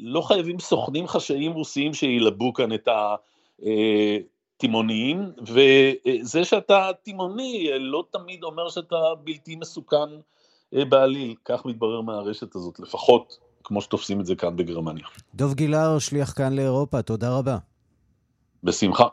לא 0.01 0.21
חייבים 0.21 0.59
סוכנים 0.59 1.09
חשאיים 1.09 1.53
רוסיים 1.53 1.95
שילבו 1.95 2.53
כאן 2.53 2.73
את 2.73 2.89
התימוניים, 4.57 5.33
וזה 5.43 6.45
שאתה 6.45 6.91
תימוני 7.03 7.71
לא 7.79 8.05
תמיד 8.11 8.45
אומר 8.45 8.69
שאתה 8.69 8.97
בלתי 9.25 9.57
מסוכן 9.57 9.97
אה, 10.75 10.85
בעליל, 10.85 11.35
כך 11.45 11.67
מתברר 11.67 12.01
מהרשת 12.01 12.55
הזאת, 12.55 12.81
לפחות 12.81 13.39
כמו 13.65 13.81
שתופסים 13.81 14.21
את 14.21 14.27
זה 14.27 14.35
כאן 14.35 14.57
בגרמניה. 14.57 15.05
דוב 15.35 15.55
גילהר, 15.55 15.99
שליח 15.99 16.33
כאן 16.33 16.53
לאירופה, 16.53 17.03
תודה 17.03 17.39
רבה. 17.39 17.57
בשמחה. 18.65 19.07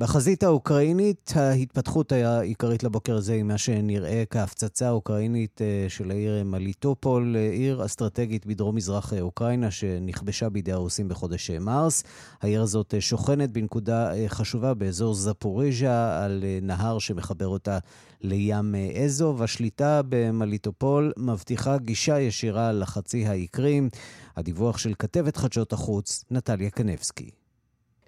בחזית 0.00 0.42
האוקראינית, 0.42 1.32
ההתפתחות 1.36 2.12
העיקרית 2.12 2.82
לבוקר 2.82 3.16
הזה 3.16 3.32
היא 3.32 3.42
מה 3.42 3.58
שנראה 3.58 4.22
כהפצצה 4.30 4.88
האוקראינית 4.88 5.62
אה, 5.62 5.86
של 5.88 6.10
העיר 6.10 6.44
מליטופול, 6.44 7.36
אה, 7.36 7.50
עיר 7.50 7.84
אסטרטגית 7.84 8.46
בדרום-מזרח 8.46 9.12
אה, 9.12 9.20
אוקראינה 9.20 9.70
שנכבשה 9.70 10.48
בידי 10.48 10.72
הרוסים 10.72 11.08
בחודש 11.08 11.50
מרס. 11.50 12.02
העיר 12.42 12.62
הזאת 12.62 12.94
שוכנת 13.00 13.50
בנקודה 13.50 14.12
חשובה 14.28 14.74
באזור 14.74 15.14
זפוריז'ה, 15.14 16.24
על 16.24 16.44
נהר 16.62 16.98
שמחבר 16.98 17.48
אותה 17.48 17.78
לים 18.20 18.74
אזוב. 19.04 19.42
השליטה 19.42 20.00
במליטופול 20.08 21.12
מבטיחה 21.16 21.78
גישה 21.78 22.20
ישירה 22.20 22.72
לחצי 22.72 23.26
האי 23.26 23.46
קרים. 23.46 23.88
הדיווח 24.36 24.78
של 24.78 24.92
כתבת 24.98 25.36
חדשות 25.36 25.72
החוץ, 25.72 26.24
נטליה 26.30 26.70
קנבסקי. 26.70 27.39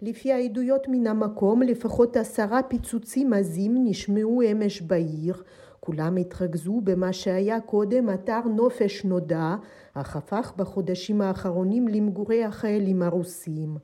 לפי 0.02 0.32
העדויות 0.32 0.88
מן 0.88 1.06
המקום, 1.06 1.62
לפחות 1.62 2.16
עשרה 2.16 2.62
פיצוצים 2.62 3.32
עזים 3.32 3.74
נשמעו 3.84 4.42
אמש 4.52 4.82
בעיר. 4.82 5.42
כולם 5.80 6.16
התרכזו 6.16 6.80
במה 6.84 7.12
שהיה 7.12 7.60
קודם 7.60 8.10
אתר 8.10 8.40
נופש 8.56 9.04
נודע, 9.04 9.54
אך 9.94 10.16
הפך 10.16 10.52
בחודשים 10.56 11.20
האחרונים 11.20 11.88
למגורי 11.88 12.44
החיילים 12.44 13.02
הרוסים. 13.02 13.76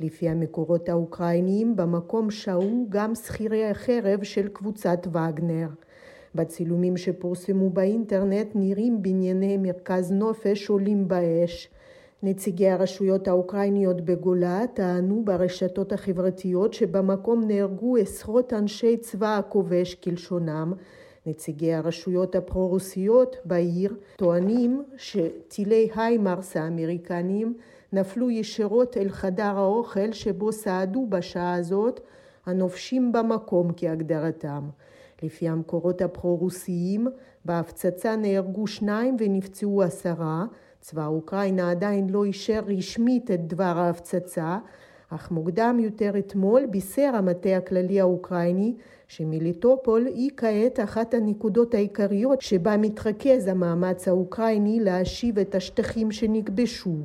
לפי 0.00 0.28
המקורות 0.28 0.88
האוקראיניים, 0.88 1.76
במקום 1.76 2.30
שהו 2.30 2.86
גם 2.88 3.14
שכירי 3.14 3.70
החרב 3.70 4.22
של 4.22 4.48
קבוצת 4.48 5.06
וגנר. 5.06 5.68
בצילומים 6.34 6.96
שפורסמו 6.96 7.70
באינטרנט 7.70 8.48
נראים 8.54 9.02
בנייני 9.02 9.56
מרכז 9.56 10.12
נופש 10.12 10.68
עולים 10.68 11.08
באש. 11.08 11.68
נציגי 12.26 12.68
הרשויות 12.68 13.28
האוקראיניות 13.28 14.00
בגולה 14.00 14.60
טענו 14.74 15.22
ברשתות 15.24 15.92
החברתיות 15.92 16.72
שבמקום 16.74 17.44
נהרגו 17.46 17.96
עשרות 17.96 18.52
אנשי 18.52 18.96
צבא 18.96 19.38
הכובש 19.38 19.94
כלשונם. 19.94 20.72
נציגי 21.26 21.74
הרשויות 21.74 22.34
הפרו-רוסיות 22.34 23.36
בעיר 23.44 23.96
טוענים 24.16 24.82
שטילי 24.96 25.88
היימרס 25.96 26.56
האמריקניים 26.56 27.54
נפלו 27.92 28.30
ישירות 28.30 28.96
אל 28.96 29.08
חדר 29.08 29.58
האוכל 29.58 30.12
שבו 30.12 30.52
סעדו 30.52 31.06
בשעה 31.08 31.54
הזאת 31.54 32.00
הנופשים 32.46 33.12
במקום 33.12 33.70
כהגדרתם. 33.76 34.68
לפי 35.22 35.48
המקורות 35.48 36.02
הפרו-רוסיים, 36.02 37.06
בהפצצה 37.44 38.16
נהרגו 38.16 38.66
שניים 38.66 39.16
ונפצעו 39.20 39.82
עשרה, 39.82 40.44
צבא 40.84 41.06
אוקראינה 41.06 41.70
עדיין 41.70 42.10
לא 42.10 42.24
אישר 42.24 42.60
רשמית 42.66 43.30
את 43.30 43.48
דבר 43.48 43.64
ההפצצה, 43.64 44.58
אך 45.10 45.30
מוקדם 45.30 45.78
יותר 45.80 46.12
אתמול 46.18 46.66
בישר 46.70 47.10
המטה 47.14 47.56
הכללי 47.56 48.00
האוקראיני 48.00 48.74
שמליטופול 49.08 50.06
היא 50.06 50.30
כעת 50.36 50.80
אחת 50.80 51.14
הנקודות 51.14 51.74
העיקריות 51.74 52.40
שבה 52.40 52.76
מתרכז 52.76 53.46
המאמץ 53.46 54.08
האוקראיני 54.08 54.80
להשיב 54.80 55.38
את 55.38 55.54
השטחים 55.54 56.12
שנכבשו. 56.12 56.96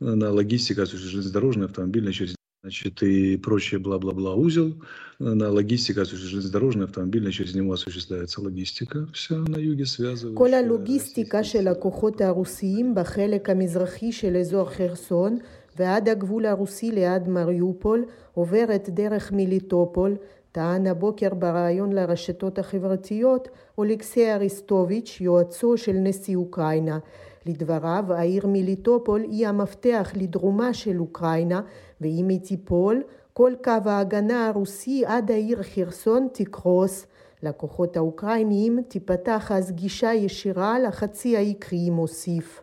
הלוגיסטיקה, 0.00 0.82
значит, 2.65 3.03
и 3.03 3.37
прочее 3.37 3.79
бла-бла-бла 3.79 4.33
узел. 4.35 4.73
На 5.19 5.51
логистика, 5.51 6.03
железнодорожная, 6.03 6.85
автомобильная, 6.85 7.31
через 7.31 7.53
него 7.53 7.73
осуществляется 7.73 8.41
логистика. 8.41 9.07
Все 9.13 9.35
на 9.35 9.57
юге 9.57 9.85
связывает. 9.85 10.35
כל 10.35 10.53
הלוגיסטיקה 10.53 11.43
של 11.43 11.67
הכוחות 11.67 12.21
הרוסיים 12.21 12.95
בחלק 12.95 13.49
המזרחי 13.49 14.11
של 14.11 14.37
אזור 14.37 14.69
חרסון 14.69 15.37
ועד 15.77 16.09
הגבול 16.09 16.45
הרוסי 16.45 16.91
ליד 16.91 17.29
מריופול 17.29 18.05
עוברת 18.33 18.89
דרך 18.89 19.31
מיליטופול, 19.31 20.15
טען 20.51 20.87
הבוקר 20.87 21.33
בריאיון 21.33 21.93
לרשתות 21.93 22.59
החברתיות 22.59 23.47
אולקסי 23.77 24.31
אריסטוביץ', 24.31 25.17
יועצו 25.21 25.77
של 25.77 25.93
נשיא 25.93 26.35
אוקראינה. 26.35 26.99
לדבריו, 27.45 28.03
העיר 28.09 28.47
מיליטופול 28.47 29.21
היא 29.21 29.47
המפתח 29.47 30.11
לדרומה 30.15 30.73
של 30.73 30.99
אוקראינה, 30.99 31.61
ואם 32.00 32.28
היא 32.28 32.40
תיפול, 32.40 33.02
כל 33.32 33.52
קו 33.64 33.72
ההגנה 33.84 34.48
הרוסי 34.48 35.02
עד 35.06 35.30
העיר 35.30 35.62
חרסון 35.62 36.28
תקרוס. 36.32 37.06
לכוחות 37.42 37.96
האוקראיניים 37.96 38.82
תיפתח 38.88 39.52
אז 39.54 39.72
גישה 39.72 40.14
ישירה 40.14 40.78
לחצי 40.78 41.36
האי 41.36 41.54
קרי 41.54 41.90
מוסיף. 41.90 42.62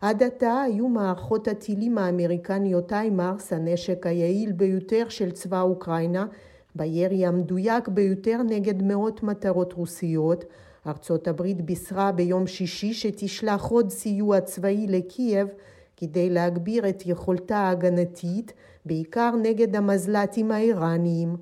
עד 0.00 0.22
עתה 0.22 0.62
היו 0.62 0.88
מערכות 0.88 1.48
הטילים 1.48 1.98
האמריקניות 1.98 2.92
איימרס 2.92 3.52
הנשק 3.52 4.06
היעיל 4.06 4.52
ביותר 4.52 5.08
של 5.08 5.30
צבא 5.30 5.62
אוקראינה, 5.62 6.26
בירי 6.74 7.26
המדויק 7.26 7.88
ביותר 7.88 8.42
נגד 8.48 8.82
מאות 8.82 9.22
מטרות 9.22 9.72
רוסיות, 9.72 10.44
ארצות 10.86 11.28
הברית 11.28 11.62
בישרה 11.62 12.12
ביום 12.12 12.46
שישי 12.46 12.94
שתשלח 12.94 13.64
עוד 13.64 13.90
סיוע 13.90 14.40
צבאי 14.40 14.86
לקייב 14.88 15.48
כדי 15.97 16.29
להגביר 16.29 16.89
את 16.89 17.03
יכולתה 17.05 17.57
ההגנתית, 17.57 18.53
בעיקר 18.85 19.31
נגד 19.41 19.75
המזל"טים 19.75 20.51
האיראניים. 20.51 21.35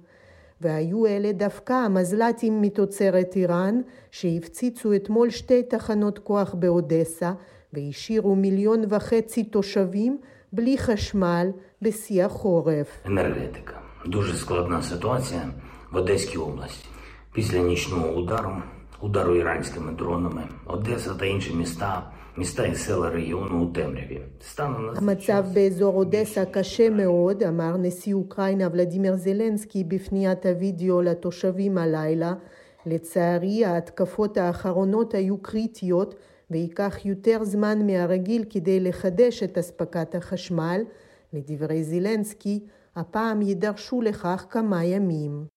והיו 0.61 1.05
אלה 1.05 1.31
דווקא 1.31 1.73
המזל"טים 1.73 2.61
מתוצרת 2.61 3.35
איראן, 3.35 3.81
שהפציצו 4.11 4.95
אתמול 4.95 5.29
שתי 5.29 5.63
תחנות 5.63 6.19
כוח 6.19 6.53
באודסה, 6.53 7.33
והשאירו 7.73 8.35
מיליון 8.35 8.83
וחצי 8.89 9.43
תושבים 9.43 10.17
בלי 10.53 10.77
חשמל 10.77 11.47
בשיא 11.81 12.25
החורף. 12.25 12.87
Енергетика. 13.05 13.73
Дуже 14.05 14.33
складна 14.37 14.81
ситуація 14.81 15.49
в 15.91 15.95
Одеській 15.95 16.37
області. 16.37 16.89
Після 17.33 17.59
нічного 17.59 18.07
удару, 18.07 18.51
удару 19.01 19.35
іранськими 19.35 19.91
дронами, 19.91 20.43
Одеса 20.65 21.13
та 21.13 21.25
інші 21.25 21.53
міста 21.53 22.11
міста 22.37 22.65
і 22.65 22.75
села 22.75 23.09
регіону 23.09 23.63
у 23.63 23.67
темряві. 23.73 24.21
станом 24.41 24.93
на 24.93 24.97
המצב 24.97 25.45
באזור 25.53 25.95
אודסה 25.95 26.45
קשה 26.45 26.89
מאוד, 26.89 27.43
אמר 27.43 27.77
נשיא 27.77 28.13
אוקראינה 28.13 28.67
ולדימיר 28.71 29.15
זלנסקי 29.15 29.83
בפניית 29.83 30.45
הווידאו 30.45 31.01
לתושבים 31.01 31.77
הלילה. 31.77 32.33
לצערי 32.85 33.65
ההתקפות 33.65 34.37
האחרונות 34.37 35.13
היו 35.13 35.37
קריטיות 35.37 36.15
וייקח 36.51 37.05
יותר 37.05 37.43
זמן 37.43 37.87
מהרגיל 37.87 38.43
כדי 38.49 38.79
לחדש 38.79 39.43
את 39.43 39.57
אספקת 39.57 40.15
החשמל. 40.15 40.81
לדברי 41.33 41.83
זילנסקי, 41.83 42.59
הפעם 42.95 43.41
יידרשו 43.41 44.01
לכך 44.01 44.45
כמה 44.49 44.85
ימים. 44.85 45.52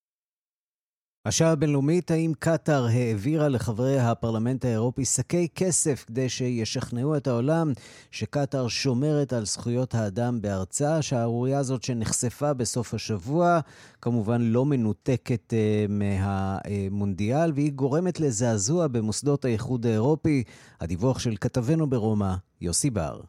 השעה 1.27 1.51
הבינלאומית, 1.51 2.11
האם 2.11 2.31
קטאר 2.39 2.85
העבירה 2.85 3.47
לחברי 3.47 3.99
הפרלמנט 3.99 4.65
האירופי 4.65 5.05
שקי 5.05 5.47
כסף 5.55 6.03
כדי 6.07 6.29
שישכנעו 6.29 7.17
את 7.17 7.27
העולם 7.27 7.71
שקטאר 8.11 8.67
שומרת 8.67 9.33
על 9.33 9.45
זכויות 9.45 9.95
האדם 9.95 10.41
בארצה? 10.41 10.97
השערורייה 10.97 11.59
הזאת 11.59 11.83
שנחשפה 11.83 12.53
בסוף 12.53 12.93
השבוע, 12.93 13.59
כמובן 14.01 14.41
לא 14.41 14.65
מנותקת 14.65 15.53
אה, 15.53 15.91
מהמונדיאל, 15.91 17.51
והיא 17.55 17.71
גורמת 17.71 18.19
לזעזוע 18.19 18.87
במוסדות 18.87 19.45
האיחוד 19.45 19.85
האירופי. 19.85 20.43
הדיווח 20.81 21.19
של 21.19 21.35
כתבנו 21.41 21.89
ברומא, 21.89 22.33
יוסי 22.61 22.89
בר. 22.89 23.19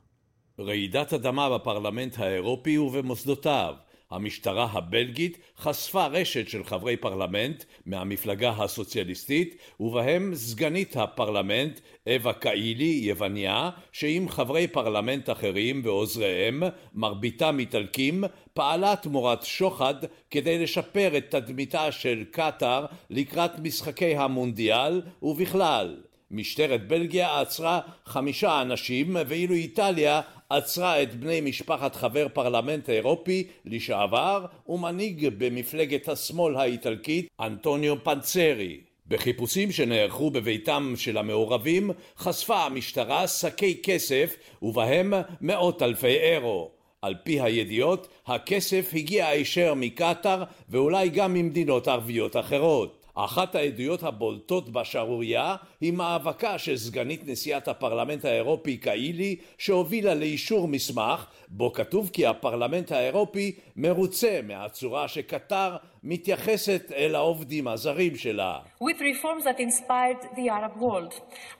רעידת 0.60 1.12
אדמה 1.12 1.58
בפרלמנט 1.58 2.18
האירופי 2.18 2.78
ובמוסדותיו. 2.78 3.74
המשטרה 4.10 4.68
הבלגית 4.72 5.38
חשפה 5.58 6.06
רשת 6.06 6.48
של 6.48 6.64
חברי 6.64 6.96
פרלמנט 6.96 7.64
מהמפלגה 7.86 8.50
הסוציאליסטית 8.50 9.56
ובהם 9.80 10.34
סגנית 10.34 10.96
הפרלמנט 10.96 11.80
אווה 12.06 12.32
קאילי 12.32 13.00
יווניה 13.02 13.70
שעם 13.92 14.28
חברי 14.28 14.66
פרלמנט 14.66 15.30
אחרים 15.30 15.82
ועוזריהם 15.84 16.62
מרביתם 16.94 17.58
איטלקים 17.58 18.24
פעלה 18.54 18.96
תמורת 18.96 19.42
שוחד 19.42 19.94
כדי 20.30 20.62
לשפר 20.62 21.16
את 21.16 21.30
תדמיתה 21.30 21.92
של 21.92 22.24
קטאר 22.30 22.86
לקראת 23.10 23.58
משחקי 23.58 24.16
המונדיאל 24.16 25.02
ובכלל 25.22 25.96
משטרת 26.30 26.88
בלגיה 26.88 27.40
עצרה 27.40 27.80
חמישה 28.04 28.62
אנשים 28.62 29.16
ואילו 29.26 29.54
איטליה 29.54 30.20
עצרה 30.50 31.02
את 31.02 31.14
בני 31.14 31.40
משפחת 31.40 31.96
חבר 31.96 32.26
פרלמנט 32.32 32.88
האירופי 32.88 33.46
לשעבר 33.64 34.46
ומנהיג 34.68 35.28
במפלגת 35.38 36.08
השמאל 36.08 36.56
האיטלקית 36.56 37.28
אנטוניו 37.40 38.04
פנצרי. 38.04 38.80
בחיפושים 39.08 39.72
שנערכו 39.72 40.30
בביתם 40.30 40.92
של 40.96 41.18
המעורבים 41.18 41.90
חשפה 42.18 42.64
המשטרה 42.64 43.28
שקי 43.28 43.80
כסף 43.82 44.36
ובהם 44.62 45.12
מאות 45.40 45.82
אלפי 45.82 46.06
אירו. 46.06 46.70
על 47.02 47.14
פי 47.24 47.40
הידיעות 47.40 48.08
הכסף 48.26 48.90
הגיע 48.94 49.26
הישר 49.26 49.74
מקטאר 49.76 50.44
ואולי 50.68 51.08
גם 51.08 51.34
ממדינות 51.34 51.88
ערביות 51.88 52.36
אחרות. 52.36 52.97
אחת 53.24 53.54
העדויות 53.54 54.02
הבולטות 54.02 54.68
בשערורייה 54.72 55.56
היא 55.80 55.92
מאבקה 55.92 56.58
של 56.58 56.76
סגנית 56.76 57.22
נשיאת 57.26 57.68
הפרלמנט 57.68 58.24
האירופי 58.24 58.76
קאילי 58.76 59.36
שהובילה 59.58 60.14
לאישור 60.14 60.68
מסמך 60.68 61.26
בו 61.48 61.72
כתוב 61.72 62.10
כי 62.12 62.26
הפרלמנט 62.26 62.92
האירופי 62.92 63.54
מרוצה 63.76 64.40
מהצורה 64.42 65.08
שקטר 65.08 65.76
מתייחסת 66.02 66.92
אל 66.96 67.14
העובדים 67.14 67.68
הזרים 67.68 68.16
שלה. 68.16 68.58
With 68.82 69.00
reforms 69.00 69.44
that 69.44 69.60
inspired 69.60 70.22
the 70.36 70.48
Arab 70.48 70.76
world, 70.80 71.12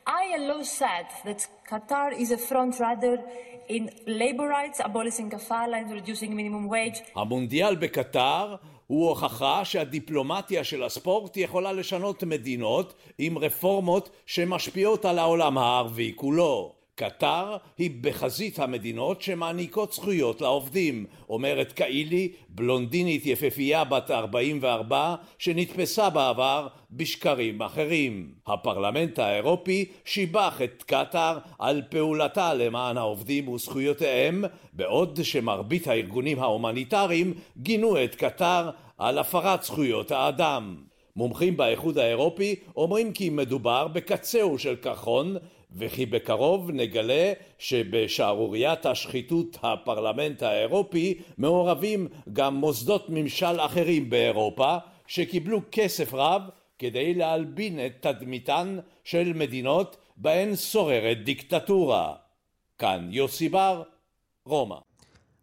ILO 0.07 0.63
said 0.63 1.07
that 1.25 1.47
Qatar 1.71 2.11
is 2.23 2.31
a 2.31 2.39
front 2.49 2.81
runner 2.81 3.17
in 3.69 3.91
labor 4.07 4.49
rights, 4.49 4.81
abolishing 4.89 5.29
kafala 5.31 5.77
and 5.83 5.91
reducing 5.93 6.37
minimum 6.37 6.69
wage. 6.69 7.03
המונדיאל 7.17 7.77
בקטר 7.77 8.57
הוא 8.89 9.09
הוכחה 9.09 9.65
שהדיפלומטיה 9.65 10.65
של 10.65 10.83
הספורט 10.83 11.37
יכולה 11.37 11.73
לשנות 11.73 12.25
מדינות 12.25 12.95
עם 13.19 13.39
רפורמות 13.39 14.11
שמשפיעות 14.27 15.05
על 15.05 15.19
העולם 15.19 15.59
הערבי 15.59 16.13
כולו. 16.17 16.78
קטר 16.99 17.57
היא 17.79 17.91
בחזית 18.01 18.59
המדינות 18.59 19.23
שמעניקות 19.23 19.93
זכויות 19.93 20.41
לעובדים, 20.41 21.07
אומרת 21.29 21.73
קאילי, 21.73 22.33
בלונדינית 22.49 23.27
יפהפייה 23.27 23.85
בת 23.85 24.11
44 24.11 25.15
שנתפסה 25.39 26.11
בעבר 26.11 26.69
בשקרים 26.91 27.63
אחרים. 27.63 28.33
הפרלמנט 28.47 29.19
האירופי 29.19 29.85
שיבח 30.05 30.61
את 30.65 30.83
קטר 30.87 31.39
על 31.59 31.83
פעולתה 31.91 32.55
למען 32.55 32.97
העובדים 32.97 33.49
וזכויותיהם, 33.49 34.45
בעוד 34.73 35.19
שמרבית 35.23 35.89
הארגונים 35.89 36.39
ההומניטריים 36.39 37.35
גינו 37.57 38.05
את 38.05 38.15
קטר 38.15 38.71
על 38.99 39.19
הפרת 39.19 39.63
זכויות 39.63 40.11
האדם. 40.11 40.77
מומחים 41.19 41.57
באיחוד 41.57 41.99
האירופי 41.99 42.55
אומרים 42.77 43.13
כי 43.13 43.31
מדובר 43.31 43.89
בקצהו 43.89 44.59
של 44.59 44.77
קרחון 44.77 45.37
וכי 45.77 46.07
בקרוב 46.07 46.71
נגלה 46.71 47.33
שבשערוריית 47.59 48.87
השחיתות 48.87 49.59
הפרלמנט 49.63 50.43
האירופי 50.43 51.19
מעורבים 51.39 52.09
גם 52.33 52.55
מוסדות 52.55 53.07
ממשל 53.09 53.61
אחרים 53.61 54.11
באירופה 54.11 54.77
שקיבלו 55.07 55.61
כסף 55.73 56.15
רב 56.15 56.43
כדי 56.79 57.15
להלבין 57.15 57.87
את 57.87 57.93
תדמיתן 58.01 58.79
של 59.05 59.33
מדינות 59.33 59.97
בהן 60.17 60.57
שוררת 60.57 61.25
דיקטטורה. 61.25 62.15
כאן 62.79 63.09
יוסי 63.13 63.49
בר, 63.49 63.83
רומא. 64.47 64.88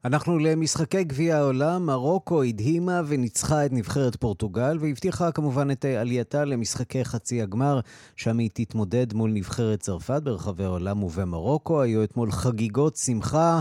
אנחנו 0.05 0.39
למשחקי 0.39 1.03
גביע 1.03 1.37
העולם, 1.37 1.85
מרוקו 1.85 2.43
הדהימה 2.43 3.01
וניצחה 3.07 3.65
את 3.65 3.73
נבחרת 3.73 4.15
פורטוגל 4.15 4.77
והבטיחה 4.79 5.31
כמובן 5.31 5.71
את 5.71 5.85
עלייתה 5.85 6.45
למשחקי 6.45 7.05
חצי 7.05 7.41
הגמר, 7.41 7.79
שם 8.15 8.37
היא 8.37 8.49
תתמודד 8.53 9.13
מול 9.13 9.31
נבחרת 9.31 9.79
צרפת 9.79 10.21
ברחבי 10.23 10.63
העולם 10.63 11.03
ובמרוקו. 11.03 11.81
היו 11.81 12.03
אתמול 12.03 12.31
חגיגות 12.31 12.95
שמחה. 12.95 13.59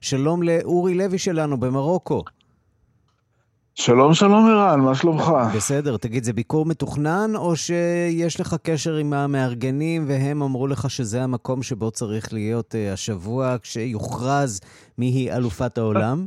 שלום 0.00 0.42
לאורי 0.42 0.94
לוי 0.94 1.18
שלנו 1.18 1.60
במרוקו. 1.60 2.24
שלום, 3.80 4.14
שלום 4.14 4.46
ערן, 4.46 4.80
מה 4.80 4.94
שלומך? 4.94 5.32
בסדר, 5.56 5.96
תגיד, 5.96 6.24
זה 6.24 6.32
ביקור 6.32 6.66
מתוכנן, 6.66 7.30
או 7.36 7.56
שיש 7.56 8.40
לך 8.40 8.56
קשר 8.62 8.96
עם 8.96 9.12
המארגנים 9.12 10.04
והם 10.08 10.42
אמרו 10.42 10.66
לך 10.66 10.90
שזה 10.90 11.22
המקום 11.22 11.62
שבו 11.62 11.90
צריך 11.90 12.32
להיות 12.32 12.74
uh, 12.74 12.92
השבוע 12.92 13.56
כשיוכרז 13.62 14.60
מי 14.98 15.06
היא 15.06 15.32
אלופת 15.32 15.78
העולם? 15.78 16.26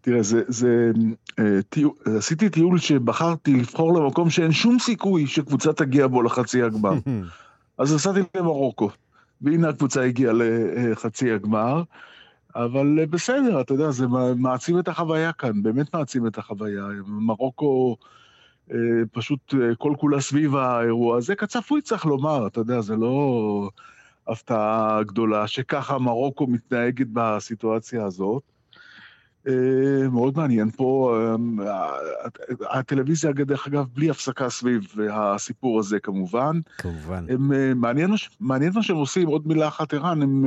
תראה, 0.00 0.22
זה, 0.22 0.42
זה, 0.48 0.90
uh, 1.30 1.42
טיול, 1.68 1.92
עשיתי 2.16 2.48
טיול 2.48 2.78
שבחרתי 2.78 3.52
לבחור 3.52 3.94
למקום 3.94 4.30
שאין 4.30 4.52
שום 4.52 4.78
סיכוי 4.78 5.26
שקבוצה 5.26 5.72
תגיע 5.72 6.06
בו 6.06 6.22
לחצי 6.22 6.62
הגמר. 6.62 6.94
אז 7.78 7.94
נסעתי 7.94 8.20
למרוקו, 8.36 8.90
והנה 9.40 9.68
הקבוצה 9.68 10.02
הגיעה 10.02 10.32
לחצי 10.36 11.32
הגמר. 11.32 11.82
אבל 12.54 12.98
אה, 13.00 13.06
בסדר, 13.06 13.60
אתה 13.60 13.74
יודע, 13.74 13.90
זה 13.90 14.06
מעצים 14.36 14.78
את 14.78 14.88
החוויה 14.88 15.32
כאן, 15.32 15.62
באמת 15.62 15.94
מעצים 15.94 16.26
את 16.26 16.38
החוויה. 16.38 16.84
מרוקו 17.06 17.96
אה, 18.70 18.76
פשוט 19.12 19.54
אה, 19.54 19.74
כל 19.78 19.94
כולה 19.98 20.20
סביב 20.20 20.56
האירוע 20.56 21.16
הזה, 21.16 21.36
כצפוי 21.36 21.82
צריך 21.82 22.06
לומר, 22.06 22.46
אתה 22.46 22.60
יודע, 22.60 22.80
זה 22.80 22.96
לא 22.96 23.70
הפתעה 24.28 25.02
גדולה 25.02 25.46
שככה 25.46 25.98
מרוקו 25.98 26.46
מתנהגת 26.46 27.06
בסיטואציה 27.12 28.04
הזאת. 28.04 28.42
מאוד 30.10 30.36
מעניין 30.36 30.70
פה, 30.70 31.18
הטלוויזיה, 32.70 33.32
דרך 33.32 33.66
אגב, 33.66 33.84
בלי 33.94 34.10
הפסקה 34.10 34.50
סביב 34.50 34.94
הסיפור 35.10 35.78
הזה 35.78 36.00
כמובן. 36.00 36.60
כמובן. 36.78 37.24
הם, 37.28 37.80
מעניין, 37.80 38.10
מעניין 38.40 38.72
מה 38.74 38.82
שהם 38.82 38.96
עושים, 38.96 39.28
עוד 39.28 39.48
מילה 39.48 39.68
אחת 39.68 39.94
ערן, 39.94 40.22
הם 40.22 40.44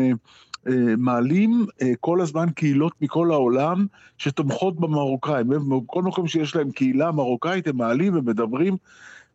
אה, 0.67 0.73
מעלים 0.97 1.65
אה, 1.81 1.91
כל 1.99 2.21
הזמן 2.21 2.49
קהילות 2.55 2.93
מכל 3.01 3.31
העולם 3.31 3.85
שתומכות 4.17 4.79
במרוקאים. 4.79 5.47
בכל 5.47 6.03
מקום 6.03 6.27
שיש 6.27 6.55
להם 6.55 6.71
קהילה 6.71 7.11
מרוקאית, 7.11 7.67
הם 7.67 7.77
מעלים 7.77 8.15
ומדברים 8.15 8.77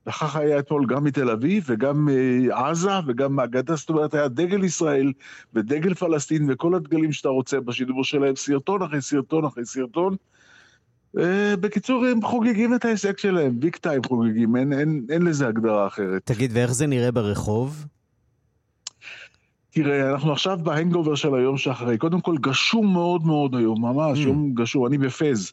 וכך 0.07 0.37
היה 0.37 0.59
אתמול 0.59 0.87
גם 0.87 1.05
מתל 1.05 1.31
אביב 1.31 1.65
וגם 1.67 2.09
מעזה 2.09 2.91
וגם 3.07 3.37
מהגדה, 3.37 3.77
זאת 3.77 3.91
אומרת 3.91 4.15
היה 4.15 4.29
דגל 4.29 4.65
ישראל 4.65 5.13
ודגל 5.55 5.95
פלסטין 5.95 6.51
וכל 6.51 6.75
הדגלים 6.75 7.13
שאתה 7.13 7.29
רוצה 7.29 7.61
בשידור 7.61 8.05
שלהם, 8.05 8.37
סרטון 8.37 8.83
אחרי 8.83 9.03
סרטון 9.03 9.45
אחרי 9.45 9.65
סרטון. 9.65 10.17
בקיצור, 11.61 12.05
הם 12.07 12.23
חוגגים 12.23 12.75
את 12.75 12.85
ההישג 12.85 13.19
שלהם, 13.19 13.61
ביג 13.61 13.77
טיים 13.77 14.05
חוגגים, 14.05 14.57
אין, 14.57 14.73
אין, 14.73 15.07
אין 15.11 15.23
לזה 15.23 15.49
הגדרה 15.49 15.87
אחרת. 15.87 16.23
תגיד, 16.25 16.51
ואיך 16.55 16.73
זה 16.73 16.87
נראה 16.87 17.13
ברחוב? 17.13 17.87
תראה, 19.71 20.11
אנחנו 20.11 20.33
עכשיו 20.33 20.59
בהנגובר 20.63 21.15
של 21.15 21.35
היום 21.35 21.59
שאחרי. 21.59 21.99
קודם 21.99 22.21
כל, 22.21 22.37
גשום 22.41 22.93
מאוד 22.93 23.27
מאוד 23.27 23.55
היום, 23.55 23.83
ממש, 23.83 24.19
mm. 24.19 24.23
יום 24.23 24.55
גשום. 24.55 24.87
אני 24.87 24.99
בפז. 24.99 25.53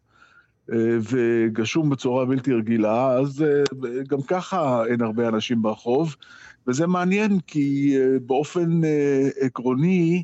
אה, 0.72 0.98
וגשום 1.10 1.90
בצורה 1.90 2.26
בלתי 2.26 2.54
רגילה, 2.54 3.12
אז 3.12 3.42
אה, 3.44 3.64
גם 4.08 4.22
ככה 4.22 4.86
אין 4.86 5.02
הרבה 5.02 5.28
אנשים 5.28 5.62
ברחוב, 5.62 6.16
וזה 6.68 6.88
מעניין 6.88 7.40
כי 7.48 7.98
אה, 8.00 8.20
באופן 8.26 8.82
עקרוני, 9.40 10.24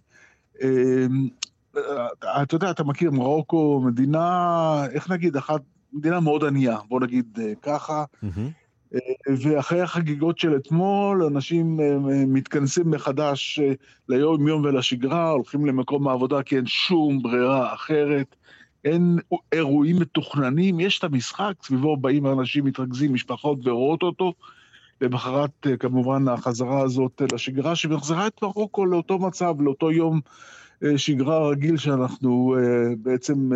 אתה 2.43 2.55
יודע, 2.55 2.71
אתה 2.71 2.83
מכיר, 2.83 3.11
מרוקו 3.11 3.81
מדינה, 3.85 4.85
איך 4.91 5.11
נגיד, 5.11 5.37
אחת, 5.37 5.61
מדינה 5.93 6.19
מאוד 6.19 6.43
ענייה, 6.43 6.77
בוא 6.87 6.99
נגיד 6.99 7.39
ככה, 7.61 8.03
mm-hmm. 8.23 8.97
ואחרי 9.41 9.81
החגיגות 9.81 10.39
של 10.39 10.55
אתמול, 10.55 11.23
אנשים 11.23 11.79
מתכנסים 12.27 12.91
מחדש 12.91 13.59
ליום-יום 14.09 14.63
ולשגרה, 14.63 15.29
הולכים 15.29 15.65
למקום 15.65 16.07
העבודה 16.07 16.43
כי 16.43 16.55
אין 16.55 16.65
שום 16.65 17.21
ברירה 17.21 17.73
אחרת. 17.73 18.35
אין 18.85 19.17
אירועים 19.51 19.99
מתוכננים, 19.99 20.79
יש 20.79 20.99
את 20.99 21.03
המשחק, 21.03 21.53
סביבו 21.63 21.97
באים 21.97 22.27
אנשים 22.27 22.65
מתרכזים, 22.65 23.13
משפחות 23.13 23.67
ורואות 23.67 24.03
אותו. 24.03 24.33
למחרת 25.01 25.67
אה, 25.67 25.77
כמובן 25.77 26.27
החזרה 26.27 26.81
הזאת 26.81 27.21
לשגרה, 27.33 27.75
שמחזרה 27.75 28.27
את 28.27 28.41
מרוקו 28.43 28.85
לאותו 28.85 29.19
מצב, 29.19 29.55
לאותו 29.59 29.91
יום 29.91 30.21
אה, 30.83 30.97
שגרה 30.97 31.49
רגיל 31.49 31.77
שאנחנו 31.77 32.55
אה, 32.57 32.95
בעצם 32.97 33.49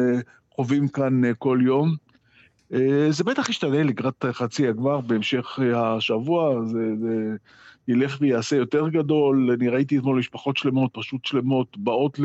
חווים 0.51 0.87
כאן 0.87 1.21
כל 1.37 1.59
יום. 1.65 1.95
זה 3.09 3.23
בטח 3.23 3.49
ישתנה 3.49 3.83
לקראת 3.83 4.25
חצי 4.31 4.67
הגמר 4.67 5.01
בהמשך 5.01 5.59
השבוע, 5.75 6.65
זה, 6.65 6.95
זה 6.99 7.35
ילך 7.87 8.17
ויעשה 8.21 8.55
יותר 8.55 8.89
גדול. 8.89 9.51
אני 9.59 9.69
ראיתי 9.69 9.97
אתמול 9.97 10.19
משפחות 10.19 10.57
שלמות, 10.57 10.91
פשוט 10.93 11.25
שלמות, 11.25 11.77
באות, 11.77 12.19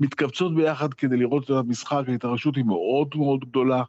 מתכווצות 0.00 0.54
ביחד 0.54 0.94
כדי 0.94 1.16
לראות 1.16 1.44
את 1.44 1.50
המשחק, 1.50 2.02
ההתרשות 2.08 2.56
היא 2.56 2.64
מאוד 2.64 3.08
מאוד 3.14 3.40
גדולה. 3.40 3.82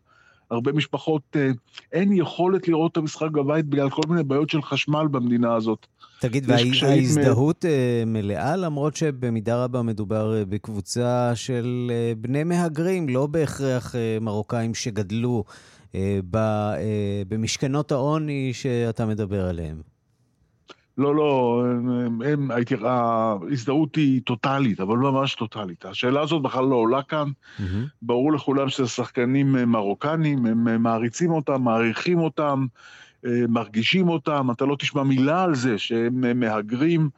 הרבה 0.52 0.72
משפחות, 0.72 1.22
אה, 1.36 1.50
אין 1.94 2.14
יכולת 2.14 2.68
לראות 2.68 2.92
את 2.92 2.98
המשחק 2.98 3.32
בבית 3.32 3.66
בגלל 3.66 3.90
כל 3.90 4.02
מיני 4.10 4.24
בעיות 4.24 4.50
של 4.50 4.62
חשמל 4.62 5.08
במדינה 5.12 5.56
הזאת. 5.56 5.88
תגיד, 6.22 6.44
וההזדהות 6.48 7.66
מ... 7.66 7.68
אה, 7.68 8.04
מלאה, 8.06 8.56
למרות 8.56 8.96
שבמידה 8.96 9.64
רבה 9.64 9.82
מדובר 9.82 10.38
אה, 10.38 10.46
בקבוצה 10.46 11.32
של 11.36 11.92
בני 12.18 12.44
מהגרים, 12.44 13.10
לא 13.10 13.28
בהכרח 13.28 13.96
מרוקאים 14.22 14.76
שגדלו 14.76 15.44
במשכנות 17.28 17.92
העוני 17.92 18.54
שאתה 18.54 19.06
מדבר 19.06 19.46
עליהם. 19.46 19.82
לא, 21.00 21.16
לא, 21.16 21.64
הם, 21.66 22.22
הם, 22.22 22.52
הייתי, 22.52 22.76
ההזדהות 22.82 23.96
היא 23.96 24.22
טוטאלית, 24.22 24.80
אבל 24.80 24.98
ממש 24.98 25.36
טוטאלית. 25.36 25.86
השאלה 25.86 26.22
הזאת 26.22 26.42
בכלל 26.42 26.66
לא 26.66 26.76
עולה 26.76 27.04
כאן. 27.04 27.28
Mm-hmm. 27.28 27.64
ברור 28.02 28.34
לכולם 28.34 28.70
שזה 28.70 28.88
שחקנים 28.88 29.56
אה, 29.56 29.66
מרוקנים, 29.66 30.46
הם 30.46 30.68
אה, 30.68 30.78
מעריצים 30.78 31.32
אותם, 31.32 31.62
מעריכים 31.62 32.20
אותם, 32.20 32.66
אה, 33.26 33.32
מרגישים 33.50 34.10
אותם, 34.10 34.48
אתה 34.52 34.66
לא 34.66 34.76
תשמע 34.76 35.04
מילה 35.04 35.44
על 35.44 35.56
זה 35.56 35.78
שהם 35.78 36.40
מהגרים. 36.40 37.10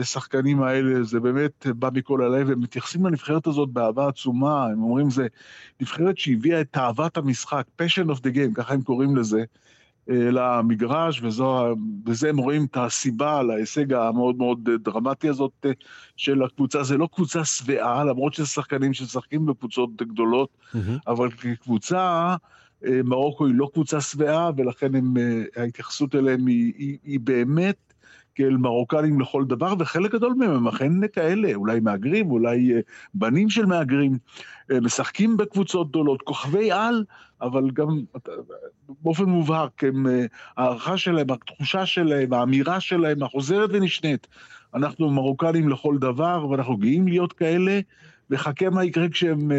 השחקנים 0.00 0.62
האלה, 0.62 1.02
זה 1.02 1.20
באמת 1.20 1.66
בא 1.66 1.88
מכל 1.94 2.22
הלב, 2.22 2.50
הם 2.50 2.60
מתייחסים 2.60 3.06
לנבחרת 3.06 3.46
הזאת 3.46 3.68
באהבה 3.68 4.08
עצומה, 4.08 4.66
הם 4.66 4.82
אומרים 4.82 5.10
זה 5.10 5.26
נבחרת 5.80 6.18
שהביאה 6.18 6.60
את 6.60 6.66
תאוות 6.70 7.16
המשחק, 7.16 7.64
passion 7.82 8.06
of 8.10 8.18
the 8.18 8.34
game, 8.34 8.54
ככה 8.54 8.74
הם 8.74 8.82
קוראים 8.82 9.16
לזה. 9.16 9.44
למגרש, 10.08 11.22
וזו, 11.22 11.74
וזה 12.06 12.28
הם 12.28 12.36
רואים 12.36 12.64
את 12.64 12.76
הסיבה 12.76 13.42
להישג 13.42 13.92
המאוד 13.92 14.36
מאוד 14.38 14.70
דרמטי 14.82 15.28
הזאת 15.28 15.52
אה, 15.66 15.70
של 16.16 16.42
הקבוצה. 16.42 16.82
זה 16.82 16.96
לא 16.96 17.08
קבוצה 17.14 17.44
שבעה, 17.44 18.04
למרות 18.04 18.34
שזה 18.34 18.46
שחקנים 18.46 18.94
שמשחקים 18.94 19.46
בקבוצות 19.46 19.90
גדולות, 19.96 20.48
mm-hmm. 20.74 20.78
אבל 21.06 21.30
כקבוצה, 21.30 22.36
אה, 22.86 23.00
מרוקו 23.04 23.46
היא 23.46 23.54
לא 23.54 23.68
קבוצה 23.72 24.00
שבעה, 24.00 24.50
ולכן 24.56 24.94
הם, 24.94 25.16
אה, 25.16 25.62
ההתייחסות 25.62 26.14
אליהם 26.14 26.46
היא, 26.46 26.72
היא, 26.78 26.98
היא 27.04 27.20
באמת 27.20 27.76
כאל 28.36 28.56
מרוקנים 28.56 29.20
לכל 29.20 29.44
דבר, 29.44 29.74
וחלק 29.78 30.12
גדול 30.12 30.34
מהם 30.38 30.50
הם 30.50 30.68
אכן 30.68 31.08
כאלה, 31.08 31.54
אולי 31.54 31.80
מהגרים, 31.80 32.30
אולי 32.30 32.72
בנים 33.14 33.50
של 33.50 33.66
מהגרים, 33.66 34.18
משחקים 34.70 35.36
בקבוצות 35.36 35.88
גדולות, 35.88 36.22
כוכבי 36.22 36.72
על, 36.72 37.04
אבל 37.40 37.70
גם 37.70 37.88
באופן 38.88 39.24
מובהק, 39.24 39.84
הם, 39.84 40.06
הערכה 40.56 40.98
שלהם, 40.98 41.30
התחושה 41.30 41.86
שלהם, 41.86 42.32
האמירה 42.32 42.80
שלהם, 42.80 43.22
החוזרת 43.22 43.70
ונשנית. 43.72 44.26
אנחנו 44.74 45.10
מרוקנים 45.10 45.68
לכל 45.68 45.98
דבר, 45.98 46.46
ואנחנו 46.50 46.76
גאים 46.76 47.08
להיות 47.08 47.32
כאלה, 47.32 47.80
וחכה 48.30 48.70
מה 48.70 48.84
יקרה 48.84 49.08
כשהם 49.08 49.50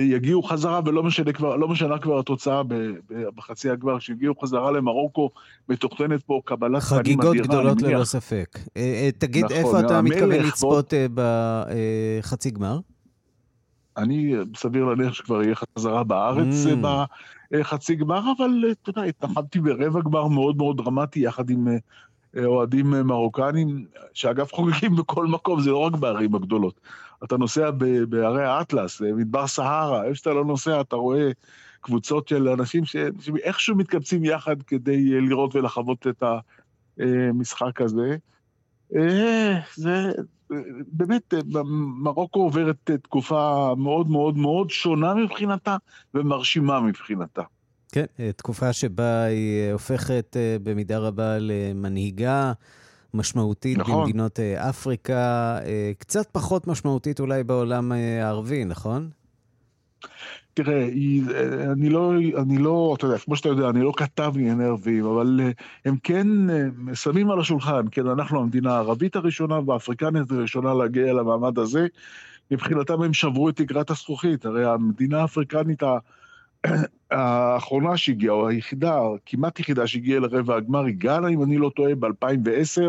יגיעו 0.00 0.42
חזרה, 0.42 0.80
ולא 0.86 1.02
משנה 1.02 1.32
כבר, 1.32 1.56
לא 1.56 1.68
משנה 1.68 1.98
כבר 1.98 2.18
התוצאה 2.18 2.62
בחצי 3.34 3.70
הגבר, 3.70 3.98
כשיגיעו 3.98 4.34
חזרה 4.42 4.70
למרוקו, 4.70 5.30
מתוכננת 5.68 6.22
פה 6.22 6.40
קבלת 6.44 6.82
פנים 6.82 7.00
אדירה. 7.00 7.32
חגיגות 7.32 7.36
גדולות 7.36 7.82
ללא 7.82 8.04
ספק. 8.04 8.58
תגיד, 9.18 9.44
נכון, 9.44 9.56
איפה 9.56 9.80
אתה 9.80 10.02
מתכוון 10.02 10.30
לצפות 10.30 10.94
בחצי 11.14 12.50
גמר? 12.50 12.78
אני, 13.96 14.34
סביר 14.56 14.84
להניח 14.84 15.12
שכבר 15.12 15.42
יהיה 15.42 15.54
חזרה 15.54 16.04
בארץ 16.04 16.66
mm. 16.66 16.86
בחצי 17.50 17.94
גמר, 17.94 18.20
אבל 18.36 18.64
אתה 18.82 18.90
יודע, 18.90 19.02
התנחמתי 19.02 19.60
ברבע 19.60 20.00
גמר 20.00 20.26
מאוד 20.26 20.56
מאוד 20.56 20.76
דרמטי, 20.76 21.20
יחד 21.20 21.50
עם 21.50 21.68
אוהדים 22.44 22.90
מרוקנים, 22.90 23.86
שאגב 24.14 24.48
חוגגים 24.50 24.96
בכל 24.96 25.26
מקום, 25.26 25.60
זה 25.60 25.70
לא 25.70 25.78
רק 25.78 25.92
בערים 25.92 26.34
הגדולות. 26.34 26.80
אתה 27.24 27.36
נוסע 27.36 27.70
בערי 28.08 28.44
האטלס, 28.44 29.00
מדבר 29.00 29.46
סהרה, 29.46 30.04
איפה 30.04 30.14
שאתה 30.14 30.30
לא 30.30 30.44
נוסע, 30.44 30.80
אתה 30.80 30.96
רואה 30.96 31.30
קבוצות 31.80 32.28
של 32.28 32.48
אנשים 32.48 32.84
שאיכשהו 32.84 33.76
מתקבצים 33.76 34.24
יחד 34.24 34.62
כדי 34.62 35.20
לראות 35.20 35.56
ולחוות 35.56 36.06
את 36.06 36.22
המשחק 36.98 37.80
הזה. 37.80 38.16
זה, 39.76 40.12
באמת, 40.92 41.34
מרוקו 42.02 42.40
עוברת 42.40 42.90
תקופה 43.02 43.74
מאוד 43.78 44.10
מאוד 44.10 44.36
מאוד 44.36 44.70
שונה 44.70 45.14
מבחינתה 45.14 45.76
ומרשימה 46.14 46.80
מבחינתה. 46.80 47.42
כן, 47.92 48.04
תקופה 48.36 48.72
שבה 48.72 49.22
היא 49.22 49.72
הופכת 49.72 50.36
אה, 50.36 50.56
במידה 50.62 50.98
רבה 50.98 51.38
למנהיגה 51.40 52.52
משמעותית 53.14 53.78
נכון. 53.78 54.00
במדינות 54.00 54.40
אה, 54.40 54.68
אפריקה, 54.68 55.58
אה, 55.64 55.92
קצת 55.98 56.28
פחות 56.32 56.66
משמעותית 56.66 57.20
אולי 57.20 57.44
בעולם 57.44 57.92
הערבי, 57.92 58.64
נכון? 58.64 59.10
תראה, 60.54 60.88
אני 61.72 61.90
לא, 61.90 62.12
אני 62.36 62.58
לא, 62.58 62.94
אתה 62.98 63.06
יודע, 63.06 63.18
כמו 63.18 63.36
שאתה 63.36 63.48
יודע, 63.48 63.68
אני 63.68 63.82
לא 63.82 63.92
כתב 63.96 64.32
לענייני 64.36 64.64
ערבים, 64.64 65.04
אבל 65.04 65.40
אה, 65.42 65.50
הם 65.84 65.96
כן 66.02 66.50
אה, 66.50 66.94
שמים 66.94 67.30
על 67.30 67.40
השולחן, 67.40 67.82
כן, 67.90 68.06
אנחנו 68.06 68.40
המדינה 68.40 68.74
הערבית 68.74 69.16
הראשונה 69.16 69.58
והאפריקנית 69.66 70.30
הראשונה 70.30 70.74
להגיע 70.74 71.12
למעמד 71.12 71.58
הזה. 71.58 71.86
מבחינתם 72.50 73.02
הם 73.02 73.12
שברו 73.12 73.48
את 73.48 73.56
תקרת 73.56 73.90
הזכוכית, 73.90 74.46
הרי 74.46 74.64
המדינה 74.64 75.20
האפריקנית 75.20 75.82
האחרונה 77.10 77.96
שהגיעה, 77.96 78.34
או 78.34 78.48
היחידה, 78.48 79.00
כמעט 79.26 79.60
יחידה 79.60 79.86
שהגיעה 79.86 80.20
לרבע 80.20 80.56
הגמר, 80.56 80.84
היא 80.84 80.94
גאנה, 80.98 81.28
אם 81.28 81.42
אני 81.42 81.58
לא 81.58 81.70
טועה, 81.76 81.94
ב-2010, 81.94 82.82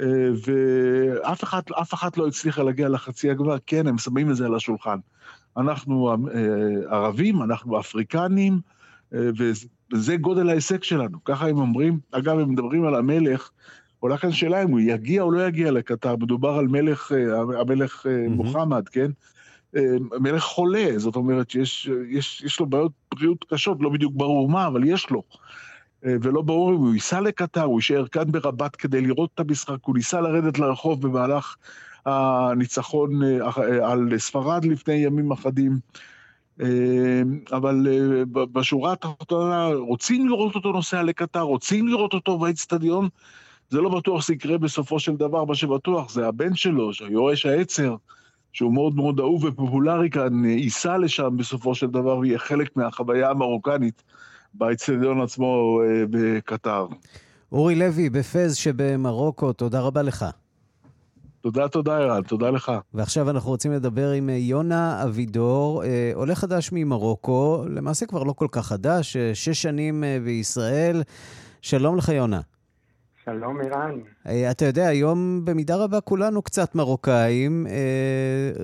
אה, 0.00 0.04
ואף 0.46 1.44
אחת, 1.44 1.64
אחת 1.74 2.18
לא 2.18 2.26
הצליחה 2.26 2.62
להגיע 2.62 2.88
לחצי 2.88 3.30
הגמר, 3.30 3.56
כן, 3.66 3.86
הם 3.86 3.98
שמים 3.98 4.30
את 4.30 4.36
זה 4.36 4.46
על 4.46 4.54
השולחן. 4.54 4.98
אנחנו 5.56 6.10
אה, 6.10 6.16
ערבים, 6.96 7.42
אנחנו 7.42 7.80
אפריקנים, 7.80 8.60
אה, 9.14 9.28
וזה 9.38 10.16
גודל 10.16 10.48
ההישג 10.48 10.82
שלנו, 10.82 11.24
ככה 11.24 11.48
הם 11.48 11.58
אומרים. 11.58 11.98
אגב, 12.10 12.38
הם 12.38 12.50
מדברים 12.50 12.84
על 12.84 12.94
המלך, 12.94 13.50
עולה 14.00 14.18
כאן 14.18 14.32
שאלה 14.32 14.62
אם 14.62 14.70
הוא 14.70 14.80
יגיע 14.80 15.22
או 15.22 15.30
לא 15.30 15.46
יגיע 15.46 15.70
לקטר, 15.70 16.16
מדובר 16.16 16.50
על 16.50 16.68
מלך, 16.68 17.12
המלך 17.60 18.06
mm-hmm. 18.06 18.30
מוחמד, 18.30 18.88
כן? 18.88 19.10
מלך 20.20 20.42
חולה, 20.42 20.88
זאת 20.96 21.16
אומרת 21.16 21.50
שיש 21.50 21.90
יש, 22.08 22.42
יש 22.42 22.60
לו 22.60 22.66
בעיות 22.66 22.92
בריאות 23.14 23.44
קשות, 23.44 23.78
לא 23.80 23.90
בדיוק 23.90 24.12
ברור 24.16 24.48
מה, 24.48 24.66
אבל 24.66 24.84
יש 24.84 25.10
לו. 25.10 25.22
ולא 26.02 26.42
ברור 26.42 26.70
אם 26.70 26.76
הוא 26.76 26.94
ייסע 26.94 27.20
לקטר, 27.20 27.62
הוא 27.62 27.78
יישאר 27.78 28.06
כאן 28.06 28.32
ברבת 28.32 28.76
כדי 28.76 29.00
לראות 29.00 29.30
את 29.34 29.40
המשחק, 29.40 29.76
הוא 29.82 29.94
ניסה 29.94 30.20
לרדת 30.20 30.58
לרחוב 30.58 31.02
במהלך 31.02 31.56
הניצחון 32.06 33.22
אה, 33.22 33.90
על 33.92 34.18
ספרד 34.18 34.64
לפני 34.64 34.94
ימים 34.94 35.32
אחדים. 35.32 35.78
אבל 37.52 37.86
בשורה 38.32 38.92
התחתונה, 38.92 39.68
רוצים 39.68 40.28
לראות 40.28 40.54
אותו 40.54 40.72
נוסע 40.72 41.02
לקטר, 41.02 41.40
רוצים 41.40 41.88
לראות 41.88 42.14
אותו 42.14 42.38
באצטדיון, 42.38 43.08
זה 43.70 43.80
לא 43.80 43.88
בטוח 43.88 44.22
שזה 44.22 44.34
יקרה 44.34 44.58
בסופו 44.58 45.00
של 45.00 45.16
דבר, 45.16 45.44
מה 45.44 45.54
שבטוח 45.54 46.10
זה 46.10 46.28
הבן 46.28 46.54
שלו, 46.54 46.90
יורש 47.10 47.46
העצר, 47.46 47.96
שהוא 48.52 48.74
מאוד 48.74 48.94
מאוד 48.94 49.20
אהוב 49.20 49.44
ופופולרי 49.44 50.10
כאן, 50.10 50.44
ייסע 50.44 50.98
לשם 50.98 51.36
בסופו 51.36 51.74
של 51.74 51.86
דבר 51.86 52.18
ויהיה 52.18 52.38
חלק 52.38 52.76
מהחוויה 52.76 53.30
המרוקנית 53.30 54.02
באצטדיון 54.54 55.20
עצמו 55.20 55.80
בקטר. 56.10 56.86
אורי 57.52 57.74
לוי, 57.74 58.10
בפז 58.10 58.56
שבמרוקו, 58.56 59.52
תודה 59.52 59.80
רבה 59.80 60.02
לך. 60.02 60.24
תודה, 61.40 61.68
תודה, 61.68 61.98
ערן, 61.98 62.22
תודה 62.22 62.50
לך. 62.50 62.72
ועכשיו 62.94 63.30
אנחנו 63.30 63.50
רוצים 63.50 63.72
לדבר 63.72 64.10
עם 64.10 64.28
יונה 64.28 65.04
אבידור, 65.04 65.82
עולה 66.14 66.34
חדש 66.34 66.70
ממרוקו, 66.72 67.64
למעשה 67.68 68.06
כבר 68.06 68.22
לא 68.22 68.32
כל 68.32 68.46
כך 68.52 68.66
חדש, 68.66 69.16
שש 69.16 69.62
שנים 69.62 70.04
בישראל. 70.24 71.02
שלום 71.62 71.96
לך, 71.96 72.08
יונה. 72.08 72.40
שלום, 73.32 73.60
ערן. 73.60 74.00
אתה 74.50 74.64
יודע, 74.64 74.86
היום 74.86 75.44
במידה 75.44 75.76
רבה 75.76 76.00
כולנו 76.00 76.42
קצת 76.42 76.74
מרוקאים, 76.74 77.66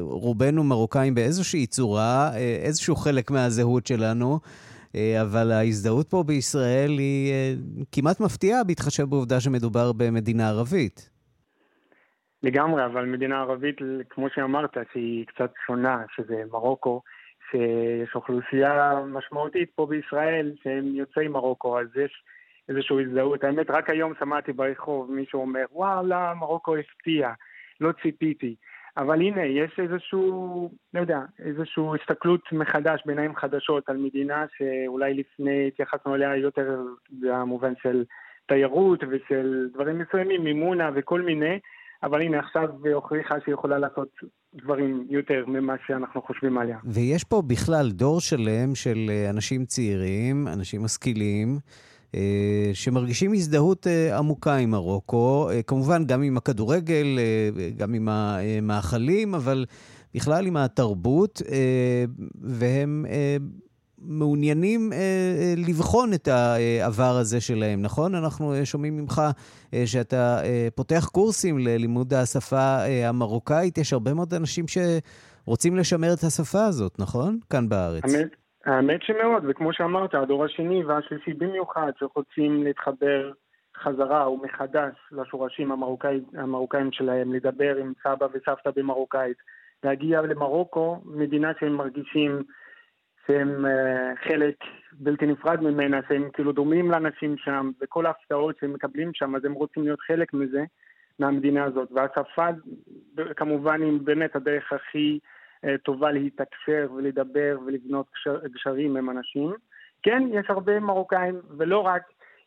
רובנו 0.01 0.65
מרוקאים 0.65 1.15
באיזושהי 1.15 1.67
צורה, 1.67 2.31
איזשהו 2.65 2.97
חלק 2.97 3.31
מהזהות 3.31 3.87
שלנו. 3.87 4.41
אבל 5.23 5.53
ההזדהות 5.53 6.11
פה 6.11 6.23
בישראל 6.27 6.91
היא 6.91 7.33
כמעט 7.93 8.21
מפתיעה 8.21 8.65
בהתחשב 8.65 9.05
בעובדה 9.05 9.41
שמדובר 9.41 9.93
במדינה 9.93 10.49
ערבית. 10.49 11.11
לגמרי, 12.43 12.85
אבל 12.85 13.05
מדינה 13.05 13.41
ערבית, 13.41 13.77
כמו 14.11 14.27
שאמרת, 14.35 14.77
שהיא 14.93 15.25
קצת 15.27 15.53
שונה, 15.67 16.03
שזה 16.17 16.43
מרוקו, 16.53 17.03
שיש 17.51 18.15
אוכלוסייה 18.15 19.01
משמעותית 19.07 19.71
פה 19.75 19.87
בישראל 19.87 20.53
שהם 20.63 20.95
יוצאי 20.95 21.29
מרוקו, 21.29 21.81
אז 21.81 21.87
יש 22.05 22.23
איזושהי 22.69 23.05
הזדהות. 23.05 23.45
האמת, 23.45 23.71
רק 23.71 23.91
היום 23.91 24.13
שמעתי 24.19 24.53
ברחוב 24.53 25.11
מישהו 25.13 25.41
אומר, 25.41 25.65
וואלה, 25.73 26.35
מרוקו 26.35 26.77
הפתיע, 26.77 27.33
לא 27.81 27.93
ציפיתי. 28.03 28.55
אבל 28.97 29.21
הנה, 29.21 29.45
יש 29.45 29.81
איזשהו, 29.83 30.71
לא 30.95 31.01
יודע, 31.01 31.21
איזושהי 31.39 31.85
הסתכלות 32.01 32.41
מחדש, 32.53 33.03
בעיניים 33.07 33.37
חדשות, 33.37 33.89
על 33.89 33.97
מדינה 33.97 34.45
שאולי 34.57 35.15
לפני 35.15 35.69
התייחסנו 35.69 36.15
אליה 36.15 36.37
יותר 36.37 36.81
במובן 37.11 37.73
של 37.83 38.05
תיירות 38.49 39.01
ושל 39.11 39.69
דברים 39.75 39.99
מסוימים, 39.99 40.45
מימונה 40.45 40.91
וכל 40.95 41.23
מיני, 41.23 41.59
אבל 42.03 42.23
הנה 42.23 42.39
עכשיו 42.39 42.69
הוכיחה 42.95 43.35
שהיא 43.45 43.55
יכולה 43.55 43.79
לעשות 43.79 44.09
דברים 44.55 45.07
יותר 45.11 45.45
ממה 45.47 45.75
שאנחנו 45.87 46.23
חושבים 46.23 46.59
עליה. 46.59 46.79
ויש 46.85 47.25
פה 47.25 47.43
בכלל 47.47 47.91
דור 47.91 48.21
שלם 48.21 48.75
של 48.75 49.11
אנשים 49.31 49.65
צעירים, 49.65 50.49
אנשים 50.49 50.85
משכילים, 50.85 51.59
שמרגישים 52.73 53.33
הזדהות 53.33 53.87
עמוקה 54.19 54.57
עם 54.57 54.71
מרוקו, 54.71 55.49
כמובן 55.66 56.05
גם 56.05 56.23
עם 56.23 56.37
הכדורגל, 56.37 57.19
גם 57.77 57.95
עם 57.95 58.09
המאכלים, 58.09 59.35
אבל 59.35 59.66
בכלל 60.14 60.47
עם 60.47 60.57
התרבות, 60.57 61.42
והם 62.40 63.07
מעוניינים 63.99 64.92
לבחון 65.57 66.14
את 66.14 66.29
העבר 66.29 67.16
הזה 67.16 67.40
שלהם, 67.40 67.83
נכון? 67.83 68.14
אנחנו 68.14 68.55
שומעים 68.64 68.97
ממך 68.97 69.23
שאתה 69.87 70.40
פותח 70.75 71.09
קורסים 71.12 71.59
ללימוד 71.59 72.14
השפה 72.14 72.77
המרוקאית, 73.05 73.79
יש 73.79 73.92
הרבה 73.92 74.14
מאוד 74.14 74.35
אנשים 74.35 74.64
שרוצים 74.69 75.77
לשמר 75.77 76.12
את 76.12 76.25
השפה 76.25 76.64
הזאת, 76.64 76.97
נכון? 76.99 77.38
כאן 77.51 77.69
בארץ. 77.69 78.05
האמת, 78.05 78.37
האמת 78.67 79.03
שמאוד, 79.03 79.45
וכמו 79.49 79.73
שאמרת, 79.73 80.15
הדור 80.15 80.45
השני 80.45 80.85
והשלישי 80.85 81.33
במיוחד, 81.33 81.93
שרוצים 81.99 82.65
להתחבר 82.65 83.33
חזרה 83.77 84.31
ומחדש 84.31 84.95
לשורשים 85.13 85.73
המרוקאים, 85.73 86.25
המרוקאים 86.35 86.93
שלהם, 86.93 87.35
לדבר 87.35 87.77
עם 87.77 87.93
סבא 88.03 88.27
וסבתא 88.33 88.71
במרוקאית, 88.77 89.37
להגיע 89.85 90.23
למרוקו, 90.23 91.03
מדינה 91.05 91.53
שהם 91.61 91.73
מרגישים 91.77 92.43
שהם 93.27 93.67
uh, 93.67 94.29
חלק 94.29 94.55
בלתי 94.93 95.27
נפרד 95.27 95.61
ממנה, 95.61 96.01
שהם 96.09 96.29
כאילו 96.33 96.53
דומים 96.53 96.91
לאנשים 96.91 97.37
שם, 97.37 97.71
וכל 97.83 98.07
ההפתעות 98.07 98.57
שהם 98.61 98.73
מקבלים 98.73 99.11
שם, 99.15 99.37
אז 99.37 99.45
הם 99.45 99.53
רוצים 99.53 99.83
להיות 99.83 100.01
חלק 100.01 100.35
מזה, 100.35 100.65
מהמדינה 101.19 101.65
הזאת. 101.65 101.89
והשפה 101.93 102.47
כמובן 103.37 103.83
היא 103.83 104.01
באמת 104.05 104.37
הדרך 104.37 104.73
הכי... 104.73 105.19
טובה 105.85 106.12
להתקשר 106.12 106.88
ולדבר 106.97 107.59
ולבנות 107.66 108.07
גשרים 108.55 108.97
עם 108.97 109.11
אנשים. 109.11 109.55
כן, 110.03 110.23
יש 110.33 110.47
הרבה 110.49 110.81
מרוקאים, 110.81 111.40
ולא 111.57 111.79
רק, 111.79 112.03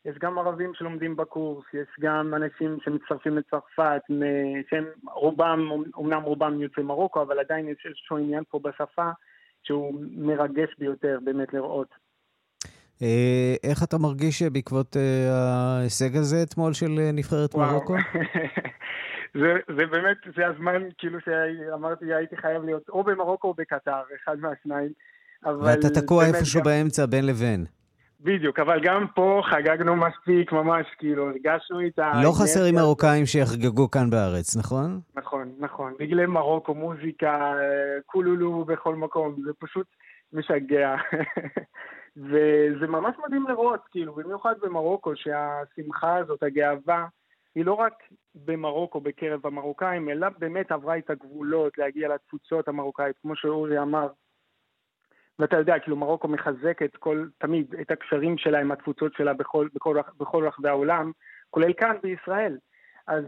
יש 0.05 0.15
גם 0.19 0.39
ערבים 0.39 0.71
שלומדים 0.73 1.15
בקורס, 1.15 1.65
יש 1.73 1.87
גם 1.99 2.33
אנשים 2.33 2.77
שמצטרפים 2.83 3.37
לצרפת, 3.37 4.01
שהם 4.69 4.85
רובם, 5.13 5.69
אמנם 5.99 6.21
רובם 6.21 6.61
יוצאי 6.61 6.83
מרוקו, 6.83 7.21
אבל 7.21 7.39
עדיין 7.39 7.67
יש 7.67 7.85
איזשהו 7.85 8.17
עניין 8.17 8.43
פה 8.49 8.59
בשפה 8.63 9.09
שהוא 9.63 9.93
מרגש 10.17 10.69
ביותר 10.79 11.19
באמת 11.23 11.53
לראות. 11.53 11.87
איך 13.63 13.83
אתה 13.83 13.97
מרגיש 13.97 14.41
בעקבות 14.43 14.95
ההישג 15.29 16.15
הזה 16.15 16.43
אתמול 16.43 16.73
של 16.73 16.91
נבחרת 17.13 17.55
מרוקו? 17.55 17.95
זה, 19.33 19.53
זה 19.77 19.85
באמת, 19.85 20.17
זה 20.35 20.47
הזמן, 20.47 20.81
כאילו 20.97 21.19
שאמרתי, 21.25 22.13
הייתי 22.13 22.37
חייב 22.37 22.63
להיות 22.63 22.89
או 22.89 23.03
במרוקו 23.03 23.47
או 23.47 23.53
בקטר, 23.53 24.01
אחד 24.23 24.39
מהשניים. 24.39 24.91
ואתה 25.43 25.89
תקוע 25.89 26.25
איפשהו 26.25 26.59
גם... 26.59 26.65
באמצע, 26.65 27.05
בין 27.05 27.25
לבין. 27.25 27.65
בדיוק, 28.21 28.59
אבל 28.59 28.79
גם 28.83 29.05
פה 29.15 29.41
חגגנו 29.51 29.95
מספיק, 29.95 30.51
ממש, 30.51 30.85
כאילו, 30.97 31.29
הרגשנו 31.29 31.87
את 31.87 31.99
ה... 31.99 32.11
לא 32.23 32.31
חסרים 32.31 32.75
מרוקאים 32.75 33.25
שיחגגו 33.25 33.91
כאן 33.91 34.09
בארץ, 34.09 34.57
נכון? 34.57 34.99
נכון, 35.15 35.51
נכון. 35.59 35.93
דגלי 35.99 36.25
מרוקו, 36.25 36.73
מוזיקה, 36.75 37.53
קולולו 38.05 38.65
בכל 38.65 38.95
מקום, 38.95 39.35
זה 39.45 39.51
פשוט 39.59 39.87
משגע. 40.33 40.95
וזה 42.29 42.87
ממש 42.87 43.15
מדהים 43.25 43.45
לראות, 43.49 43.79
כאילו, 43.91 44.15
במיוחד 44.15 44.53
במרוקו, 44.61 45.11
שהשמחה 45.15 46.17
הזאת, 46.17 46.43
הגאווה, 46.43 47.05
היא 47.55 47.65
לא 47.65 47.73
רק 47.73 47.93
במרוקו, 48.35 49.01
בקרב 49.01 49.45
המרוקאים, 49.45 50.09
אלא 50.09 50.27
באמת 50.29 50.71
עברה 50.71 50.97
את 50.97 51.09
הגבולות 51.09 51.77
להגיע 51.77 52.09
לתפוצות 52.09 52.67
המרוקאית, 52.67 53.17
כמו 53.17 53.35
שאורי 53.35 53.79
אמר. 53.79 54.07
ואתה 55.39 55.57
יודע, 55.57 55.79
כאילו 55.79 55.97
מרוקו 55.97 56.27
מחזקת 56.27 56.95
כל, 56.95 57.27
תמיד 57.37 57.75
את 57.81 57.91
הקשרים 57.91 58.37
שלה 58.37 58.59
עם 58.59 58.71
התפוצות 58.71 59.13
שלה 59.13 59.33
בכל, 59.33 59.67
בכל, 59.73 59.97
בכל 60.17 60.47
רחבי 60.47 60.69
העולם, 60.69 61.11
כולל 61.49 61.73
כאן 61.73 61.95
בישראל. 62.03 62.57
אז 63.07 63.25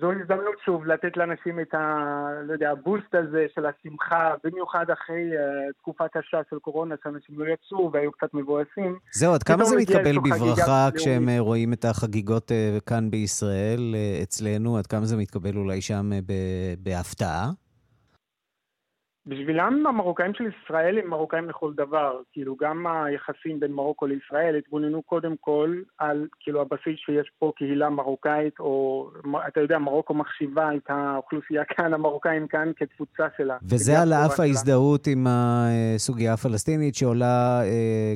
זו 0.00 0.12
הזדמנות 0.12 0.54
שוב 0.64 0.86
לתת 0.86 1.16
לאנשים 1.16 1.60
את 1.60 1.74
ה... 1.74 2.04
לא 2.46 2.52
יודע, 2.52 2.70
הבוסט 2.70 3.14
הזה 3.14 3.46
של 3.54 3.66
השמחה, 3.66 4.34
במיוחד 4.44 4.90
אחרי 4.90 5.30
uh, 5.32 5.72
תקופה 5.80 6.04
קשה 6.08 6.40
של 6.50 6.58
קורונה, 6.58 6.94
שאנשים 7.04 7.38
לא 7.38 7.44
יצאו 7.44 7.90
והיו 7.92 8.12
קצת 8.12 8.34
מבואסים. 8.34 8.98
זהו, 9.12 9.34
עד 9.34 9.42
כמה 9.42 9.64
זה 9.64 9.76
מתקבל 9.76 10.18
בברכה 10.18 10.88
כשהם 10.94 11.22
לאומית. 11.22 11.40
רואים 11.40 11.72
את 11.72 11.84
החגיגות 11.84 12.50
uh, 12.50 12.80
כאן 12.80 13.10
בישראל, 13.10 13.94
uh, 13.94 14.22
אצלנו? 14.22 14.78
עד 14.78 14.86
כמה 14.86 15.04
זה 15.04 15.16
מתקבל 15.16 15.56
אולי 15.56 15.80
שם 15.80 16.10
uh, 16.12 16.30
בהפתעה? 16.78 17.50
בשבילם 19.26 19.86
המרוקאים 19.86 20.34
של 20.34 20.44
ישראל 20.44 20.98
הם 20.98 21.10
מרוקאים 21.10 21.48
לכל 21.48 21.72
דבר. 21.74 22.20
כאילו, 22.32 22.56
גם 22.56 22.86
היחסים 22.86 23.60
בין 23.60 23.72
מרוקו 23.72 24.06
לישראל 24.06 24.56
התבוננו 24.56 25.02
קודם 25.02 25.34
כל 25.40 25.76
על, 25.98 26.26
כאילו, 26.40 26.60
הבסיס 26.60 26.96
שיש 26.96 27.30
פה 27.38 27.52
קהילה 27.56 27.90
מרוקאית, 27.90 28.60
או, 28.60 29.10
אתה 29.48 29.60
יודע, 29.60 29.78
מרוקו 29.78 30.14
מחשיבה 30.14 30.74
את 30.76 30.90
האוכלוסייה 30.90 31.64
כאן, 31.64 31.94
המרוקאים 31.94 32.46
כאן, 32.48 32.72
כתפוצה 32.76 33.26
שלה. 33.36 33.56
וזה 33.62 34.00
על 34.02 34.12
אף 34.12 34.40
ההזדהות 34.40 35.06
עם 35.06 35.26
הסוגיה 35.28 36.32
הפלסטינית, 36.32 36.94
שעולה 36.94 37.62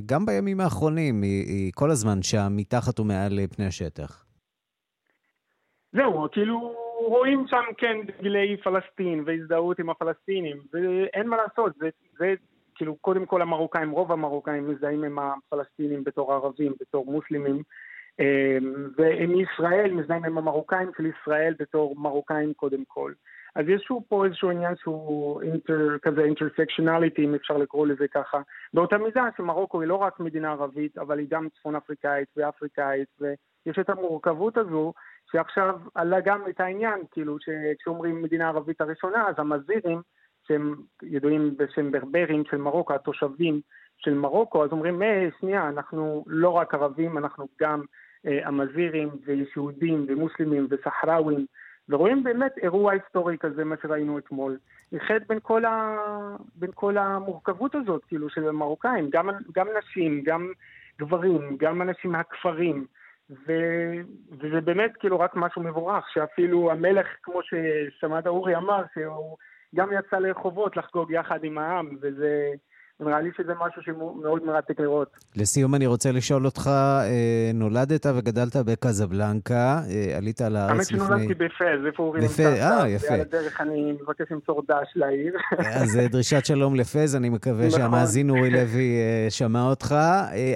גם 0.06 0.26
בימים 0.26 0.60
האחרונים, 0.60 1.22
היא, 1.22 1.46
היא 1.46 1.72
כל 1.74 1.90
הזמן 1.90 2.22
שם, 2.22 2.48
מתחת 2.50 3.00
ומעל 3.00 3.38
פני 3.56 3.66
השטח. 3.66 4.24
זהו, 5.92 6.26
כאילו... 6.32 6.89
רואים 7.08 7.44
שם, 7.48 7.62
כן, 7.78 7.96
דגלי 8.06 8.56
פלסטין 8.56 9.22
והזדהות 9.26 9.78
עם 9.78 9.90
הפלסטינים, 9.90 10.56
ואין 10.72 11.28
מה 11.28 11.36
לעשות, 11.36 11.72
זה, 11.76 11.88
זה 12.18 12.34
כאילו, 12.74 12.96
קודם 12.96 13.26
כל 13.26 13.42
המרוקאים, 13.42 13.90
רוב 13.90 14.12
המרוקאים 14.12 14.70
מזדהים 14.70 15.04
עם 15.04 15.18
הפלסטינים 15.18 16.04
בתור 16.04 16.32
ערבים, 16.32 16.74
בתור 16.80 17.06
מוסלמים, 17.06 17.62
אמ, 18.20 18.88
ועם 18.96 19.40
ישראל 19.40 19.92
מזדהים 19.92 20.24
עם 20.24 20.38
המרוקאים 20.38 20.90
של 20.96 21.06
ישראל 21.06 21.54
בתור 21.58 21.96
מרוקאים 21.98 22.52
קודם 22.54 22.84
כל. 22.88 23.12
אז 23.54 23.68
יש 23.68 23.88
פה 24.08 24.24
איזשהו 24.24 24.50
עניין 24.50 24.76
שהוא 24.76 25.42
אינטר, 25.42 25.98
כזה 26.02 26.20
אינטרסקשיונליטי, 26.20 27.24
אם 27.24 27.34
אפשר 27.34 27.56
לקרוא 27.56 27.86
לזה 27.86 28.08
ככה. 28.08 28.40
באותה 28.74 28.98
מידה 28.98 29.24
שמרוקו 29.36 29.80
היא 29.80 29.88
לא 29.88 29.94
רק 29.94 30.20
מדינה 30.20 30.50
ערבית, 30.50 30.98
אבל 30.98 31.18
היא 31.18 31.26
גם 31.30 31.48
צפון 31.48 31.76
אפריקאית 31.76 32.28
ואפריקאית, 32.36 33.08
ויש 33.66 33.78
את 33.78 33.90
המורכבות 33.90 34.56
הזו 34.56 34.92
שעכשיו 35.32 35.78
עלה 35.94 36.20
גם 36.20 36.42
את 36.48 36.60
העניין, 36.60 37.00
כאילו, 37.10 37.36
שכשאומרים 37.40 38.22
מדינה 38.22 38.48
ערבית 38.48 38.80
הראשונה, 38.80 39.28
אז 39.28 39.34
המזירים 39.38 40.02
שהם 40.48 40.74
ידועים 41.02 41.56
בשם 41.56 41.90
ברברים 41.90 42.44
של 42.50 42.56
מרוקו, 42.56 42.94
התושבים 42.94 43.60
של 43.98 44.14
מרוקו, 44.14 44.64
אז 44.64 44.72
אומרים, 44.72 45.02
אה, 45.02 45.28
שנייה, 45.40 45.68
אנחנו 45.68 46.24
לא 46.26 46.48
רק 46.48 46.74
ערבים, 46.74 47.18
אנחנו 47.18 47.46
גם 47.60 47.82
אה, 48.26 48.48
אמזירים 48.48 49.08
ויהודים 49.24 50.06
ומוסלמים 50.08 50.66
וסחראווים, 50.70 51.46
ורואים 51.88 52.24
באמת 52.24 52.58
אירוע 52.58 52.92
היסטורי 52.92 53.38
כזה, 53.38 53.64
מה 53.64 53.74
שראינו 53.82 54.18
אתמול. 54.18 54.58
איחד 54.92 55.20
בין 55.28 55.38
ה... 55.64 55.96
בין 56.54 56.70
כל 56.74 56.98
המורכבות 56.98 57.74
הזאת, 57.74 58.04
כאילו, 58.04 58.30
של 58.30 58.48
המרוקאים, 58.48 59.10
גם, 59.10 59.28
גם 59.54 59.66
נשים, 59.78 60.22
גם 60.22 60.52
גברים, 60.98 61.56
גם 61.56 61.82
אנשים 61.82 62.12
מהכפרים. 62.12 62.86
ו... 63.30 63.52
וזה 64.40 64.60
באמת 64.60 64.90
כאילו 64.98 65.20
רק 65.20 65.32
משהו 65.34 65.62
מבורך, 65.62 66.04
שאפילו 66.12 66.70
המלך, 66.70 67.06
כמו 67.22 67.40
ששמעת 67.42 68.26
אורי 68.26 68.56
אמר, 68.56 68.82
שהוא 68.94 69.36
גם 69.74 69.88
יצא 69.92 70.18
לרחובות 70.18 70.76
לחגוג 70.76 71.10
יחד 71.10 71.44
עם 71.44 71.58
העם, 71.58 71.96
וזה... 72.02 72.50
נראה 73.00 73.20
לי 73.20 73.30
שזה 73.36 73.52
משהו 73.66 73.82
שמאוד 73.82 74.44
מרתק 74.44 74.80
לראות. 74.80 75.08
לסיום 75.36 75.74
אני 75.74 75.86
רוצה 75.86 76.12
לשאול 76.12 76.44
אותך, 76.44 76.66
אה, 76.66 77.50
נולדת 77.54 78.06
וגדלת 78.16 78.56
בקזבלנקה, 78.56 79.80
אה, 79.90 80.16
עלית 80.16 80.40
לארץ 80.40 80.92
לפני... 80.92 80.98
האמת 81.00 81.08
שנולדתי 81.08 81.34
בפז, 81.34 81.86
איפה 81.86 82.02
אורי 82.02 82.20
נמצא? 82.20 82.42
אה, 82.42 82.88
יפה. 82.88 83.06
ועל 83.10 83.20
הדרך 83.20 83.60
אני 83.60 83.92
מבקש 84.02 84.26
למסור 84.30 84.62
דש 84.68 84.88
לעיר. 84.96 85.34
אז 85.82 86.00
דרישת 86.10 86.44
שלום 86.44 86.74
לפז, 86.74 87.16
אני 87.16 87.28
מקווה 87.28 87.66
נכון. 87.66 87.80
שהמאזין 87.80 88.30
אורי 88.30 88.50
לוי 88.50 88.96
שמע 89.28 89.62
אותך. 89.62 89.94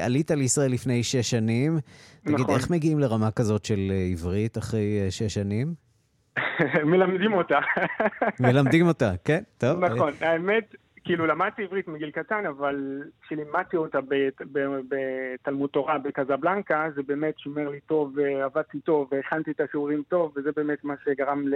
עלית 0.01 0.31
לישראל 0.31 0.73
לפני 0.73 1.03
שש 1.03 1.31
שנים. 1.31 1.79
תגיד, 2.25 2.41
נכון. 2.41 2.55
איך 2.55 2.71
מגיעים 2.71 2.99
לרמה 2.99 3.31
כזאת 3.31 3.65
של 3.65 3.93
עברית 4.13 4.59
אחרי 4.59 5.07
שש 5.11 5.35
שנים? 5.35 5.75
מלמדים 6.91 7.33
אותה. 7.33 7.59
מלמדים 8.41 8.87
אותה, 8.87 9.13
כן, 9.25 9.43
טוב. 9.59 9.85
נכון, 9.85 10.13
האמת, 10.21 10.75
כאילו 11.05 11.27
למדתי 11.27 11.63
עברית 11.63 11.89
מגיל 11.89 12.11
קטן, 12.11 12.47
אבל 12.47 13.03
כשלימדתי 13.23 13.77
אותה 13.77 13.99
בתלמוד 14.89 15.71
תורה 15.71 15.99
בקזבלנקה, 15.99 16.87
זה 16.97 17.03
באמת 17.03 17.39
שימר 17.39 17.69
לי 17.69 17.81
טוב, 17.81 18.13
ועבדתי 18.17 18.81
טוב, 18.81 19.09
והכנתי 19.13 19.51
את 19.51 19.61
השיעורים 19.61 20.03
טוב, 20.09 20.33
וזה 20.37 20.51
באמת 20.57 20.85
מה 20.85 20.95
שגרם 21.05 21.49
ל... 21.49 21.55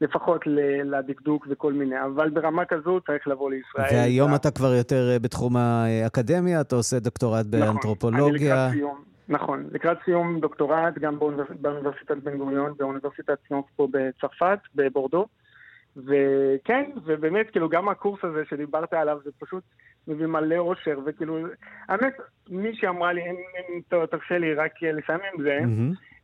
לפחות 0.00 0.40
לדקדוק 0.84 1.46
וכל 1.50 1.72
מיני, 1.72 2.04
אבל 2.04 2.30
ברמה 2.30 2.64
כזו 2.64 3.00
צריך 3.06 3.28
לבוא 3.28 3.50
לישראל. 3.50 3.94
והיום 3.94 4.34
אתה 4.34 4.50
כבר 4.50 4.74
יותר 4.74 5.10
אה, 5.12 5.18
בתחום 5.18 5.56
האקדמיה, 5.56 6.60
אתה 6.60 6.76
עושה 6.76 6.98
דוקטורט 6.98 7.46
באנתרופולוגיה. 7.46 8.68
נכון, 8.68 8.70
לקראת 8.70 8.74
סיום, 8.74 9.04
נכון, 9.28 9.64
לקראת 9.72 9.98
סיום 10.04 10.40
דוקטורט 10.40 10.98
גם 10.98 11.18
באוניברסיטת 11.60 12.16
בן 12.16 12.38
גוריון, 12.38 12.72
באוניברסיטת 12.78 13.38
סיונס 13.48 13.64
פה 13.76 13.88
בצרפת, 13.90 14.58
בבורדו. 14.74 15.26
וכן, 16.06 16.90
ובאמת, 17.04 17.50
כאילו, 17.50 17.68
גם 17.68 17.88
הקורס 17.88 18.24
הזה 18.24 18.42
שדיברת 18.50 18.92
עליו, 18.92 19.18
זה 19.24 19.30
פשוט 19.38 19.62
מביא 20.08 20.26
מלא 20.26 20.56
אושר, 20.56 20.98
וכאילו, 21.06 21.38
האמת, 21.88 22.12
מי 22.50 22.74
שאמרה 22.74 23.12
לי, 23.12 23.30
אם, 23.30 23.36
אם 23.68 23.80
תרשה 23.88 24.38
לי 24.38 24.54
רק 24.54 24.72
לסיים 24.82 25.20
עם 25.34 25.42
זה. 25.42 25.58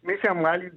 מי 0.05 0.13
שאמרה 0.23 0.57
לי, 0.57 0.69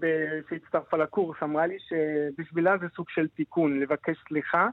שהצטרפה 0.50 0.98
לקורס, 0.98 1.38
אמרה 1.44 1.66
לי 1.68 1.78
שבשבילה 1.80 2.78
זה 2.78 2.86
סוג 2.96 3.06
של 3.10 3.28
תיקון, 3.28 3.80
לבקש 3.80 4.18
סליחה 4.28 4.68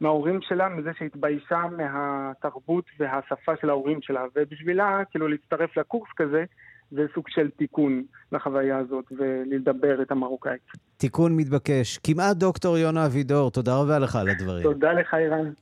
מההורים 0.00 0.40
שלה, 0.42 0.68
מזה 0.68 0.90
שהתביישה 0.98 1.62
מהתרבות 1.76 2.84
והשפה 2.98 3.52
של 3.60 3.70
ההורים 3.70 4.02
שלה, 4.02 4.24
ובשבילה, 4.36 5.02
כאילו, 5.10 5.28
להצטרף 5.28 5.76
לקורס 5.76 6.08
כזה, 6.16 6.44
זה 6.90 7.02
סוג 7.14 7.24
של 7.28 7.50
תיקון 7.50 8.02
לחוויה 8.32 8.78
הזאת 8.78 9.04
ולדבר 9.18 10.02
את 10.02 10.10
המרוקאית. 10.10 10.62
תיקון 10.96 11.36
מתבקש. 11.36 11.98
כמעט 11.98 12.36
דוקטור 12.36 12.78
יונה 12.78 13.06
אבידור, 13.06 13.50
תודה 13.50 13.76
רבה 13.76 13.98
לך 13.98 14.16
על 14.16 14.28
הדברים. 14.28 14.62
תודה 14.62 14.92
לך, 14.92 15.14
אירן. 15.14 15.52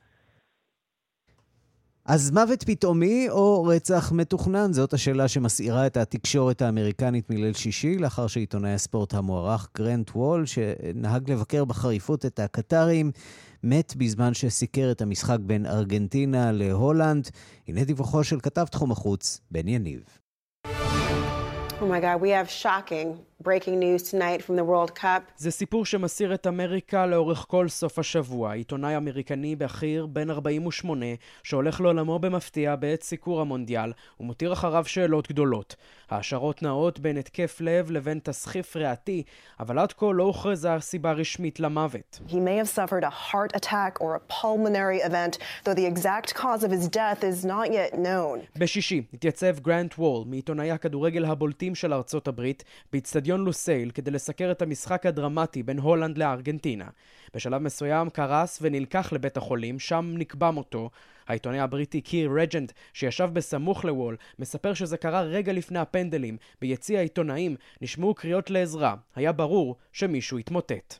אז 2.05 2.31
מוות 2.31 2.63
פתאומי 2.63 3.27
או 3.29 3.63
רצח 3.63 4.11
מתוכנן? 4.11 4.73
זאת 4.73 4.93
השאלה 4.93 5.27
שמסעירה 5.27 5.87
את 5.87 5.97
התקשורת 5.97 6.61
האמריקנית 6.61 7.29
מליל 7.29 7.53
שישי, 7.53 7.97
לאחר 7.97 8.27
שעיתונאי 8.27 8.73
הספורט 8.73 9.13
המוערך 9.13 9.69
גרנט 9.77 10.11
וול, 10.11 10.45
שנהג 10.45 11.31
לבקר 11.31 11.65
בחריפות 11.65 12.25
את 12.25 12.39
הקטרים, 12.39 13.11
מת 13.63 13.95
בזמן 13.95 14.33
שסיקר 14.33 14.91
את 14.91 15.01
המשחק 15.01 15.37
בין 15.41 15.65
ארגנטינה 15.65 16.51
להולנד. 16.51 17.27
הנה 17.67 17.83
דיווחו 17.83 18.23
של 18.23 18.39
כתב 18.39 18.65
תחום 18.65 18.91
החוץ, 18.91 19.41
בן 19.51 19.67
יניב. 19.67 20.24
Oh 21.81 21.87
my 21.87 21.99
God, 21.99 22.21
we 22.21 22.29
have 22.29 22.49
shocking 22.49 23.19
breaking 23.43 23.79
news 23.79 24.01
tonight 24.11 24.41
from 24.41 24.55
the 24.55 24.63
World 24.63 24.99
Cup. 25.01 25.21
זה 25.37 25.51
סיפור 25.51 25.85
שמסיר 25.85 26.33
את 26.33 26.47
אמריקה 26.47 27.05
לאורך 27.05 27.45
כל 27.47 27.67
סוף 27.69 27.99
השבוע. 27.99 28.53
עיתונאי 28.53 28.97
אמריקני 28.97 29.55
בכיר, 29.55 30.05
בן 30.05 30.29
48, 30.29 31.05
שהולך 31.43 31.81
לעולמו 31.81 32.19
במפתיע 32.19 32.75
בעת 32.75 33.03
סיקור 33.03 33.41
המונדיאל, 33.41 33.91
ומותיר 34.19 34.53
אחריו 34.53 34.85
שאלות 34.85 35.27
גדולות. 35.29 35.75
ההשערות 36.09 36.61
נעות 36.63 36.99
בין 36.99 37.17
התקף 37.17 37.57
לב 37.61 37.91
לבין 37.91 38.19
תסחיף 38.23 38.75
ריאתי, 38.75 39.23
אבל 39.59 39.79
עד 39.79 39.93
כה 39.93 40.05
לא 40.13 40.23
הוכרזה 40.23 40.69
סיבה 40.79 41.11
רשמית 41.11 41.59
למוות. 41.59 42.19
He 42.27 42.31
may 42.31 42.65
have 42.65 42.69
suffered 42.69 43.03
a 43.03 43.33
heart 43.33 43.55
attack 43.55 44.01
or 44.01 44.15
a 44.15 44.33
pulmonary 44.41 44.99
event, 45.09 45.37
though 45.63 45.73
the 45.73 45.85
exact 45.85 46.33
cause 46.33 46.63
of 46.63 46.71
his 46.71 46.87
death 46.87 47.23
is 47.23 47.45
not 47.45 47.71
yet 47.71 47.97
known. 47.97 48.59
בשישי 48.59 49.01
התייצב 49.13 49.59
גרנט 49.59 49.93
וול, 49.97 50.23
מעיתונאי 50.27 50.71
הכדורגל 50.71 51.25
הבולטים 51.25 51.75
של 51.75 51.93
ארצות 51.93 52.27
הברית, 52.27 52.63
באצטדיון 52.93 53.24
באצטדיון 53.25 53.45
לוסייל 53.45 53.91
כדי 53.91 54.11
לסקר 54.11 54.51
את 54.51 54.61
המשחק 54.61 55.05
הדרמטי 55.05 55.63
בין 55.63 55.79
הולנד 55.79 56.17
לארגנטינה. 56.17 56.85
בשלב 57.33 57.61
מסוים 57.61 58.09
קרס 58.09 58.59
ונלקח 58.61 59.13
לבית 59.13 59.37
החולים, 59.37 59.79
שם 59.79 60.13
נקבע 60.17 60.51
מותו. 60.51 60.89
העיתונאי 61.27 61.59
הבריטי 61.59 62.01
קיר 62.01 62.31
רג'נט, 62.39 62.71
שישב 62.93 63.29
בסמוך 63.33 63.85
לוול, 63.85 64.17
מספר 64.39 64.73
שזה 64.73 64.97
קרה 64.97 65.21
רגע 65.21 65.53
לפני 65.53 65.79
הפנדלים. 65.79 66.37
ביציע 66.61 66.99
העיתונאים 66.99 67.55
נשמעו 67.81 68.13
קריאות 68.13 68.49
לעזרה. 68.49 68.95
היה 69.15 69.31
ברור 69.31 69.75
שמישהו 69.93 70.37
התמוטט. 70.37 70.99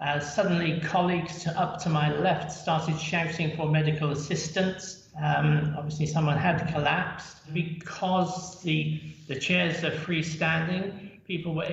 Uh, 0.00 0.20
suddenly 0.36 0.72
colleagues 0.94 1.46
up 1.64 1.72
to 1.82 1.88
my 1.88 2.08
left 2.26 2.48
started 2.62 2.98
shouting 3.10 3.48
for 3.56 3.66
medical 3.78 4.08
assistance. 4.18 5.03
Um, 5.16 5.74
obviously, 5.78 6.06
someone 6.06 6.36
had 6.36 6.68
collapsed. 6.72 7.52
Because 7.52 8.62
the, 8.62 9.00
the 9.28 9.38
chairs 9.38 9.84
are 9.84 9.92
freestanding, 9.92 10.92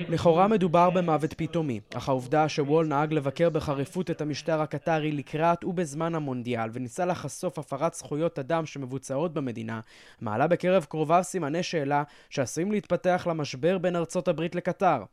לכאורה 0.10 0.48
מדובר 0.48 0.90
במוות 0.90 1.34
פתאומי, 1.34 1.80
אך 1.94 2.10
העובדה 2.10 2.50
שוול 2.50 2.88
נהג 2.88 3.14
לבקר 3.14 3.50
בחריפות 3.50 4.12
את 4.12 4.22
המשטר 4.22 4.62
הקטרי 4.62 5.12
לקראת 5.12 5.64
ובזמן 5.64 6.16
המונדיאל 6.16 6.70
וניסה 6.74 7.06
לחשוף 7.06 7.60
הפרת 7.60 7.94
זכויות 7.94 8.40
אדם 8.40 8.66
שמבוצעות 8.66 9.34
במדינה, 9.34 9.80
מעלה 10.22 10.48
בקרב 10.48 10.86
קרוביו 10.90 11.24
סימני 11.24 11.64
שאלה 11.64 12.04
שעשויים 12.30 12.72
להתפתח 12.72 13.28
למשבר 13.30 13.78
בין 13.78 13.96
ארצות 13.96 14.28
הברית 14.28 14.56
לקטר. 14.56 15.04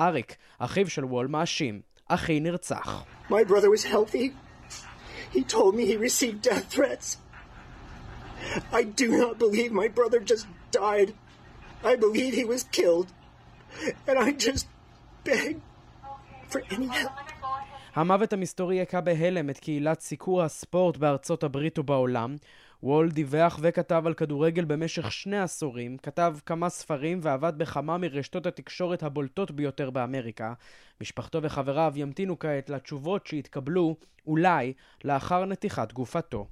אריק, 0.00 0.36
אחיו 0.58 0.90
של 0.90 1.04
וול, 1.04 1.26
מאשים. 1.26 1.80
אחי 2.08 2.40
נרצח. 2.40 3.04
My 3.30 3.44
brother 3.48 3.70
was 3.70 3.84
healthy. 3.84 4.32
He 5.34 5.42
told 5.44 5.74
me 5.74 5.86
he 5.86 5.96
received 5.96 6.42
death 6.42 6.66
threats. 6.74 7.16
I 8.72 8.82
do 9.02 9.08
not 9.22 9.38
believe 9.38 9.70
my 9.72 9.88
brother 9.88 10.20
just 10.20 10.46
died. 10.70 11.10
I 11.84 11.96
believe 11.96 12.32
he 12.34 12.44
was 12.44 12.62
killed. 12.78 13.08
And 14.08 14.16
I 14.18 14.32
just 14.46 14.66
beg 15.24 15.56
for 16.50 16.62
any 16.70 16.88
help. 16.88 17.12
המוות 17.94 18.32
המסתורי 18.32 18.80
הכה 18.82 19.00
בהלם 19.00 19.50
את 19.50 19.58
קהילת 19.58 20.00
סיקור 20.00 20.42
הספורט 20.42 20.96
בארצות 20.96 21.44
הברית 21.44 21.78
ובעולם. 21.78 22.36
וול 22.82 23.10
דיווח 23.10 23.58
וכתב 23.62 24.02
על 24.06 24.14
כדורגל 24.14 24.64
במשך 24.64 25.12
שני 25.12 25.38
עשורים, 25.38 25.96
כתב 25.96 26.36
כמה 26.46 26.68
ספרים 26.68 27.20
ועבד 27.22 27.52
בכמה 27.56 27.98
מרשתות 27.98 28.46
התקשורת 28.46 29.02
הבולטות 29.02 29.50
ביותר 29.50 29.90
באמריקה. 29.90 30.52
משפחתו 31.00 31.42
וחבריו 31.42 31.92
ימתינו 31.96 32.38
כעת 32.38 32.70
לתשובות 32.70 33.26
שיתקבלו, 33.26 33.96
אולי, 34.26 34.72
לאחר 35.04 35.44
נתיחת 35.44 35.92
גופתו. 35.92 36.46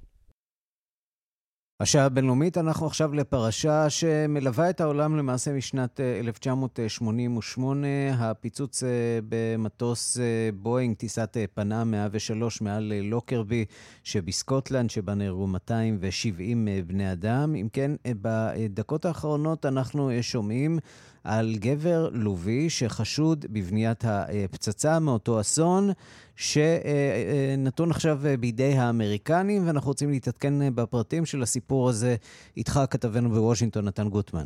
השעה 1.79 2.05
הבינלאומית, 2.05 2.57
אנחנו 2.57 2.85
עכשיו 2.87 3.13
לפרשה 3.13 3.89
שמלווה 3.89 4.69
את 4.69 4.81
העולם 4.81 5.17
למעשה 5.17 5.53
משנת 5.53 5.99
1988, 5.99 7.87
אה, 7.87 8.29
הפיצוץ 8.29 8.83
אה, 8.83 8.89
במטוס 9.29 10.19
אה, 10.19 10.49
בואינג, 10.53 10.95
טיסת 10.95 11.37
פנה 11.53 11.83
103 11.83 12.61
מעל 12.61 12.93
לוקרבי 13.03 13.65
שבסקוטלנד, 14.03 14.89
שבה 14.89 15.13
נהרגו 15.13 15.47
270 15.47 16.67
בני 16.87 17.11
אדם. 17.11 17.55
אם 17.55 17.67
כן, 17.73 17.91
בדקות 18.21 19.05
האחרונות 19.05 19.65
אנחנו 19.65 20.11
שומעים 20.21 20.79
על 21.27 21.55
גבר 21.55 22.09
לובי 22.13 22.69
שחשוד 22.69 23.45
בבניית 23.49 24.03
הפצצה 24.05 24.99
מאותו 24.99 25.39
אסון, 25.39 25.89
שנתון 26.35 27.91
עכשיו 27.91 28.17
בידי 28.39 28.73
האמריקנים, 28.73 29.67
ואנחנו 29.67 29.87
רוצים 29.87 30.09
להתעדכן 30.09 30.75
בפרטים 30.75 31.25
של 31.25 31.41
הסיפור 31.41 31.89
הזה. 31.89 32.15
איתך 32.57 32.79
כתבנו 32.89 33.29
בוושינגטון, 33.29 33.85
נתן 33.85 34.09
גוטמן. 34.09 34.45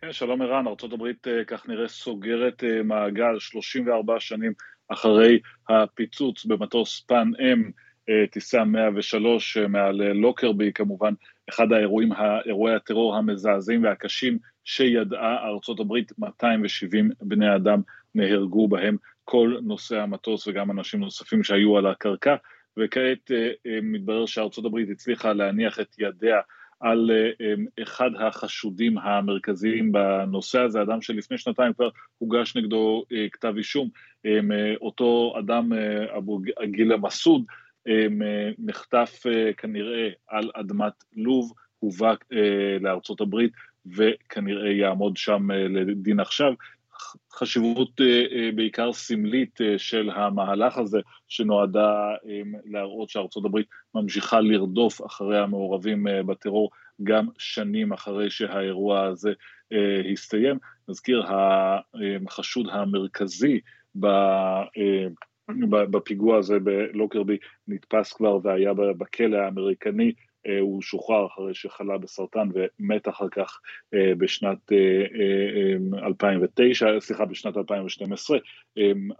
כן, 0.00 0.12
שלום 0.12 0.42
ערן, 0.42 0.66
ארה"ב 0.66 1.02
אה, 1.26 1.44
כך 1.46 1.68
נראה 1.68 1.88
סוגרת 1.88 2.64
אה, 2.64 2.82
מעגל 2.82 3.38
34 3.38 4.20
שנים 4.20 4.52
אחרי 4.88 5.40
הפיצוץ 5.68 6.44
במטוס 6.44 7.00
פן 7.00 7.30
אם, 7.40 7.70
טיסה 8.30 8.64
103 8.64 9.56
מעל 9.56 10.12
לוקרבי, 10.12 10.72
כמובן 10.72 11.12
אחד 11.48 11.72
האירועים, 11.72 12.12
אירועי 12.46 12.74
הטרור 12.74 13.16
המזעזעים 13.16 13.84
והקשים 13.84 14.38
שידעה 14.64 15.48
ארצות 15.48 15.80
הברית, 15.80 16.12
270 16.18 17.10
בני 17.22 17.56
אדם 17.56 17.80
נהרגו 18.14 18.68
בהם 18.68 18.96
כל 19.24 19.56
נושאי 19.62 19.98
המטוס 19.98 20.48
וגם 20.48 20.70
אנשים 20.70 21.00
נוספים 21.00 21.42
שהיו 21.42 21.76
על 21.78 21.86
הקרקע, 21.86 22.36
וכעת 22.76 23.30
מתברר 23.82 24.26
שארצות 24.26 24.64
הברית 24.64 24.90
הצליחה 24.90 25.32
להניח 25.32 25.80
את 25.80 25.96
ידיה 25.98 26.40
על 26.80 27.10
אחד 27.82 28.10
החשודים 28.18 28.98
המרכזיים 28.98 29.92
בנושא 29.92 30.60
הזה, 30.60 30.82
אדם 30.82 31.02
שלפני 31.02 31.38
שנתיים 31.38 31.72
כבר 31.72 31.88
הוגש 32.18 32.56
נגדו 32.56 33.04
כתב 33.32 33.54
אישום, 33.56 33.88
אותו 34.80 35.34
אדם, 35.38 35.72
אבו 36.16 36.40
גילה 36.64 36.96
מסעוד, 36.96 37.44
נחטף 38.58 39.22
כנראה 39.56 40.08
על 40.28 40.50
אדמת 40.54 40.92
לוב, 41.16 41.52
הובא 41.78 42.14
לארצות 42.80 43.20
הברית 43.20 43.52
וכנראה 43.96 44.70
יעמוד 44.70 45.16
שם 45.16 45.50
לדין 45.50 46.20
עכשיו. 46.20 46.52
חשיבות 47.32 48.00
בעיקר 48.54 48.92
סמלית 48.92 49.60
של 49.76 50.10
המהלך 50.10 50.78
הזה, 50.78 51.00
שנועדה 51.28 52.14
להראות 52.64 53.08
שארצות 53.08 53.44
הברית 53.44 53.66
ממשיכה 53.94 54.40
לרדוף 54.40 55.06
אחרי 55.06 55.38
המעורבים 55.38 56.06
בטרור 56.26 56.70
גם 57.02 57.26
שנים 57.38 57.92
אחרי 57.92 58.30
שהאירוע 58.30 59.02
הזה 59.02 59.32
הסתיים. 60.12 60.58
נזכיר, 60.88 61.24
החשוד 62.26 62.66
המרכזי 62.72 63.60
בפיגוע 65.70 66.38
הזה 66.38 66.58
בלוקרבי 66.58 67.36
נתפס 67.68 68.12
כבר 68.12 68.38
והיה 68.42 68.72
בכלא 68.74 69.36
האמריקני, 69.36 70.12
הוא 70.60 70.82
שוחרר 70.82 71.26
אחרי 71.26 71.54
שחלה 71.54 71.98
בסרטן 71.98 72.48
ומת 72.54 73.08
אחר 73.08 73.28
כך 73.28 73.60
בשנת 73.92 74.72
2009, 76.02 77.00
סליחה, 77.00 77.24
בשנת 77.24 77.56
2012, 77.56 78.38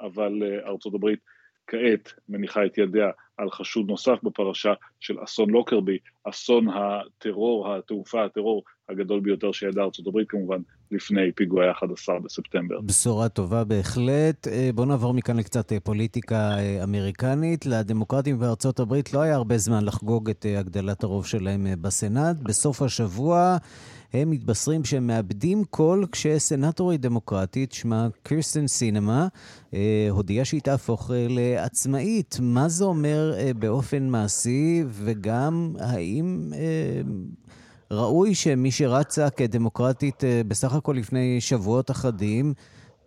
אבל 0.00 0.32
ארצות 0.66 0.94
הברית 0.94 1.18
כעת 1.66 2.12
מניחה 2.28 2.66
את 2.66 2.78
ידיה 2.78 3.10
על 3.36 3.50
חשוד 3.50 3.88
נוסף 3.88 4.18
בפרשה 4.22 4.72
של 5.00 5.24
אסון 5.24 5.50
לוקרבי, 5.50 5.98
אסון 6.24 6.68
הטרור, 6.68 7.74
התעופה, 7.74 8.24
הטרור 8.24 8.64
הגדול 8.88 9.20
ביותר 9.20 9.52
שידעה 9.52 9.84
ארצות 9.84 10.06
הברית 10.06 10.30
כמובן, 10.30 10.60
לפני 10.92 11.32
פיגועי 11.34 11.70
11 11.70 12.20
בספטמבר. 12.20 12.80
בשורה 12.80 13.28
טובה 13.28 13.64
בהחלט. 13.64 14.46
בואו 14.74 14.86
נעבור 14.86 15.14
מכאן 15.14 15.36
לקצת 15.36 15.72
פוליטיקה 15.82 16.56
אמריקנית. 16.82 17.66
לדמוקרטים 17.66 18.38
בארצות 18.38 18.80
הברית 18.80 19.12
לא 19.12 19.20
היה 19.20 19.34
הרבה 19.34 19.58
זמן 19.58 19.84
לחגוג 19.84 20.30
את 20.30 20.46
הגדלת 20.58 21.02
הרוב 21.02 21.26
שלהם 21.26 21.66
בסנאט. 21.80 22.36
בסוף 22.36 22.82
השבוע 22.82 23.56
הם 24.12 24.30
מתבשרים 24.30 24.84
שהם 24.84 25.06
מאבדים 25.06 25.64
קול 25.64 26.06
כשסנטורית 26.12 27.00
דמוקרטית, 27.00 27.72
שמה 27.72 28.08
קירסטן 28.22 28.66
סינמה, 28.66 29.28
הודיעה 30.10 30.44
שהיא 30.44 30.60
תהפוך 30.60 31.10
לעצמאית. 31.28 32.38
מה 32.42 32.68
זה 32.68 32.84
אומר 32.84 33.34
באופן 33.58 34.08
מעשי, 34.08 34.84
וגם 34.90 35.74
האם 35.80 36.52
ראוי 37.92 38.34
שמי 38.34 38.70
שרצה 38.70 39.30
כדמוקרטית 39.30 40.22
בסך 40.48 40.74
הכל 40.74 40.94
לפני 40.98 41.40
שבועות 41.40 41.90
אחדים, 41.90 42.54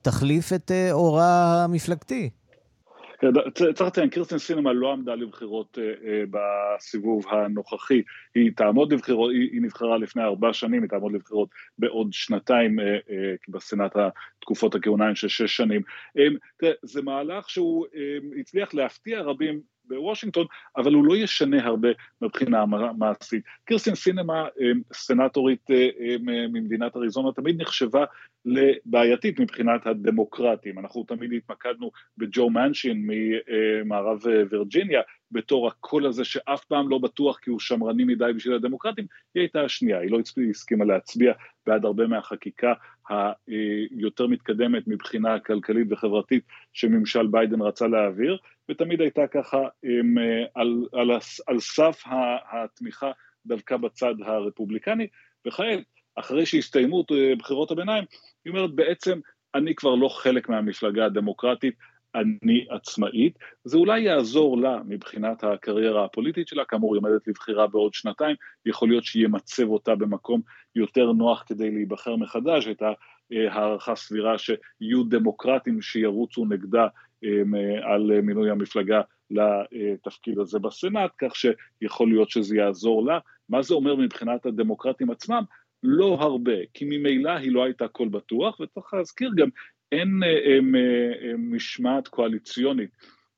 תחליף 0.01 0.53
את 0.53 0.71
אורה 0.91 1.63
המפלגתי? 1.63 2.29
צריך 3.53 3.81
לציין, 3.81 4.09
קירסטן 4.09 4.37
סינמה 4.37 4.73
לא 4.73 4.91
עמדה 4.93 5.15
לבחירות 5.15 5.77
בסיבוב 6.31 7.25
הנוכחי, 7.29 8.01
היא 8.35 8.51
תעמוד 8.55 8.93
לבחירות, 8.93 9.31
היא 9.31 9.61
נבחרה 9.61 9.97
לפני 9.97 10.23
ארבע 10.23 10.53
שנים, 10.53 10.81
היא 10.81 10.89
תעמוד 10.89 11.13
לבחירות 11.13 11.49
בעוד 11.79 12.07
שנתיים 12.11 12.75
בסנאט 13.49 13.95
התקופות 13.95 14.75
הכהונה 14.75 15.15
של 15.15 15.27
שש 15.27 15.57
שנים. 15.57 15.81
זה 16.83 17.01
מהלך 17.01 17.49
שהוא 17.49 17.85
הצליח 18.39 18.73
להפתיע 18.73 19.21
רבים 19.21 19.74
בוושינגטון, 19.87 20.45
אבל 20.77 20.93
הוא 20.93 21.05
לא 21.05 21.17
ישנה 21.17 21.65
הרבה 21.65 21.89
מבחינה 22.21 22.65
מעשית. 22.97 23.43
קירסטין 23.65 23.95
סינמה, 23.95 24.47
סנטורית 24.93 25.67
ממדינת 26.19 26.95
אריזונה, 26.95 27.31
תמיד 27.31 27.61
נחשבה 27.61 28.05
לבעייתית 28.45 29.39
מבחינת 29.39 29.87
הדמוקרטים. 29.87 30.79
אנחנו 30.79 31.03
תמיד 31.03 31.33
התמקדנו 31.33 31.91
בג'ו 32.17 32.49
מנשין 32.49 33.07
ממערב 33.07 34.19
וירג'יניה, 34.51 35.01
בתור 35.31 35.67
הקול 35.67 36.05
הזה 36.05 36.23
שאף 36.23 36.65
פעם 36.65 36.89
לא 36.89 36.97
בטוח 36.97 37.39
כי 37.39 37.49
הוא 37.49 37.59
שמרני 37.59 38.03
מדי 38.03 38.31
בשביל 38.35 38.55
הדמוקרטים, 38.55 39.05
היא 39.35 39.41
הייתה 39.41 39.61
השנייה, 39.61 39.99
היא 39.99 40.11
לא 40.11 40.19
הסכימה 40.49 40.85
להצביע 40.85 41.33
בעד 41.67 41.85
הרבה 41.85 42.07
מהחקיקה 42.07 42.73
היותר 43.09 44.27
מתקדמת 44.27 44.87
מבחינה 44.87 45.39
כלכלית 45.39 45.87
וחברתית 45.91 46.43
שממשל 46.73 47.27
ביידן 47.27 47.61
רצה 47.61 47.87
להעביר, 47.87 48.37
ותמיד 48.69 49.01
הייתה 49.01 49.27
ככה 49.27 49.57
על, 50.53 50.87
על, 50.93 51.11
על 51.47 51.59
סף 51.59 52.03
התמיכה 52.51 53.11
דווקא 53.45 53.77
בצד 53.77 54.13
הרפובליקני, 54.25 55.07
וכעת, 55.47 55.79
אחרי 56.15 56.45
שהסתיימו 56.45 57.05
בחירות 57.37 57.71
הביניים, 57.71 58.03
היא 58.45 58.53
אומרת 58.53 58.75
בעצם, 58.75 59.19
אני 59.55 59.75
כבר 59.75 59.95
לא 59.95 60.09
חלק 60.09 60.49
מהמפלגה 60.49 61.05
הדמוקרטית, 61.05 61.75
אני 62.15 62.65
עצמאית, 62.69 63.39
זה 63.63 63.77
אולי 63.77 63.99
יעזור 63.99 64.57
לה 64.57 64.79
מבחינת 64.87 65.43
הקריירה 65.43 66.05
הפוליטית 66.05 66.47
שלה, 66.47 66.65
כאמור 66.65 66.95
היא 66.95 66.99
עומדת 66.99 67.27
לבחירה 67.27 67.67
בעוד 67.67 67.93
שנתיים, 67.93 68.35
יכול 68.65 68.89
להיות 68.89 69.03
שימצב 69.03 69.67
אותה 69.67 69.95
במקום 69.95 70.41
יותר 70.75 71.11
נוח 71.11 71.43
כדי 71.47 71.71
להיבחר 71.71 72.15
מחדש, 72.15 72.67
הייתה 72.67 72.91
הערכה 73.31 73.95
סבירה 73.95 74.35
שיהיו 74.37 75.03
דמוקרטים 75.03 75.81
שירוצו 75.81 76.45
נגדה 76.45 76.87
על 77.83 78.21
מינוי 78.21 78.49
המפלגה 78.49 79.01
לתפקיד 79.31 80.39
הזה 80.39 80.59
בסנאט, 80.59 81.11
כך 81.17 81.33
שיכול 81.35 82.09
להיות 82.09 82.29
שזה 82.29 82.57
יעזור 82.57 83.05
לה. 83.05 83.19
מה 83.49 83.61
זה 83.61 83.73
אומר 83.73 83.95
מבחינת 83.95 84.45
הדמוקרטים 84.45 85.11
עצמם? 85.11 85.43
לא 85.83 86.17
הרבה, 86.19 86.65
כי 86.73 86.85
ממילא 86.85 87.29
היא 87.29 87.51
לא 87.51 87.63
הייתה 87.63 87.87
כל 87.87 88.07
בטוח, 88.07 88.59
וצריך 88.59 88.93
להזכיר 88.93 89.31
גם, 89.35 89.49
אין 89.95 90.73
משמעת 91.37 92.07
קואליציונית 92.07 92.89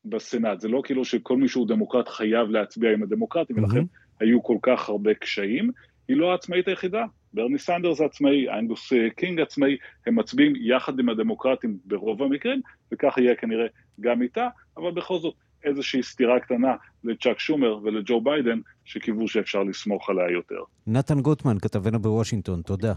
בסנאט, 0.05 0.59
זה 0.59 0.67
לא 0.67 0.81
כאילו 0.83 1.05
שכל 1.05 1.37
מי 1.37 1.47
שהוא 1.47 1.67
דמוקרט 1.67 2.07
חייב 2.07 2.49
להצביע 2.49 2.93
עם 2.93 3.03
הדמוקרטים, 3.03 3.57
ולכן 3.63 3.83
היו 4.19 4.43
כל 4.43 4.57
כך 4.61 4.89
הרבה 4.89 5.13
קשיים, 5.13 5.71
היא 6.07 6.17
לא 6.17 6.31
העצמאית 6.31 6.67
היחידה, 6.67 7.05
ברני 7.33 7.57
סנדרס 7.57 8.01
עצמאי, 8.01 8.49
אנגוס 8.49 8.93
קינג 9.15 9.41
עצמאי, 9.41 9.77
הם 10.07 10.19
מצביעים 10.19 10.53
יחד 10.55 10.99
עם 10.99 11.09
הדמוקרטים 11.09 11.77
ברוב 11.85 12.23
המקרים, 12.23 12.61
וכך 12.91 13.17
יהיה 13.17 13.35
כנראה 13.35 13.65
גם 14.01 14.21
איתה, 14.21 14.47
אבל 14.77 14.91
בכל 14.91 15.19
זאת 15.19 15.33
איזושהי 15.63 16.03
סטירה 16.03 16.39
קטנה 16.39 16.75
לצ'אק 17.03 17.39
שומר 17.39 17.79
ולג'ו 17.83 18.21
ביידן, 18.21 18.59
שקיוו 18.85 19.27
שאפשר 19.27 19.63
לסמוך 19.63 20.09
עליה 20.09 20.31
יותר. 20.31 20.59
נתן 20.87 21.21
גוטמן, 21.21 21.59
כתבנו 21.59 21.99
בוושינגטון, 21.99 22.61
תודה. 22.61 22.93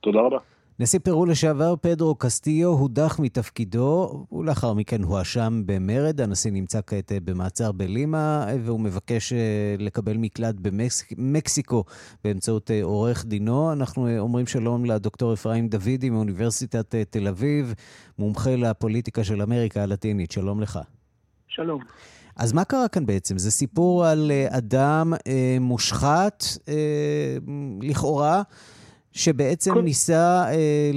תודה 0.00 0.20
רבה. 0.20 0.38
נשיא 0.78 0.98
פרו 0.98 1.26
לשעבר 1.26 1.74
פדרו 1.80 2.14
קסטיו 2.14 2.68
הודח 2.68 3.18
מתפקידו, 3.18 4.24
ולאחר 4.32 4.72
מכן 4.72 5.02
הואשם 5.02 5.62
במרד. 5.66 6.20
הנשיא 6.20 6.50
נמצא 6.50 6.80
כעת 6.86 7.12
במעצר 7.24 7.72
בלימה, 7.72 8.46
והוא 8.64 8.80
מבקש 8.80 9.32
לקבל 9.78 10.16
מקלט 10.16 10.54
במקסיקו 11.16 11.84
באמצעות 12.24 12.70
עורך 12.82 13.24
דינו. 13.24 13.72
אנחנו 13.72 14.18
אומרים 14.18 14.46
שלום 14.46 14.84
לדוקטור 14.84 15.32
אפרים 15.32 15.68
דוידי 15.68 16.10
מאוניברסיטת 16.10 16.94
תל 17.10 17.28
אביב, 17.28 17.74
מומחה 18.18 18.56
לפוליטיקה 18.56 19.24
של 19.24 19.42
אמריקה 19.42 19.82
הלטינית. 19.82 20.30
שלום 20.30 20.60
לך. 20.60 20.78
שלום. 21.48 21.82
אז 22.36 22.52
מה 22.52 22.64
קרה 22.64 22.88
כאן 22.88 23.06
בעצם? 23.06 23.38
זה 23.38 23.50
סיפור 23.50 24.06
על 24.06 24.30
אדם 24.48 25.12
אה, 25.26 25.56
מושחת, 25.60 26.44
אה, 26.68 27.36
לכאורה, 27.82 28.42
שבעצם 29.12 29.74
כל... 29.74 29.82
ניסה 29.82 30.44
אה, 30.48 30.90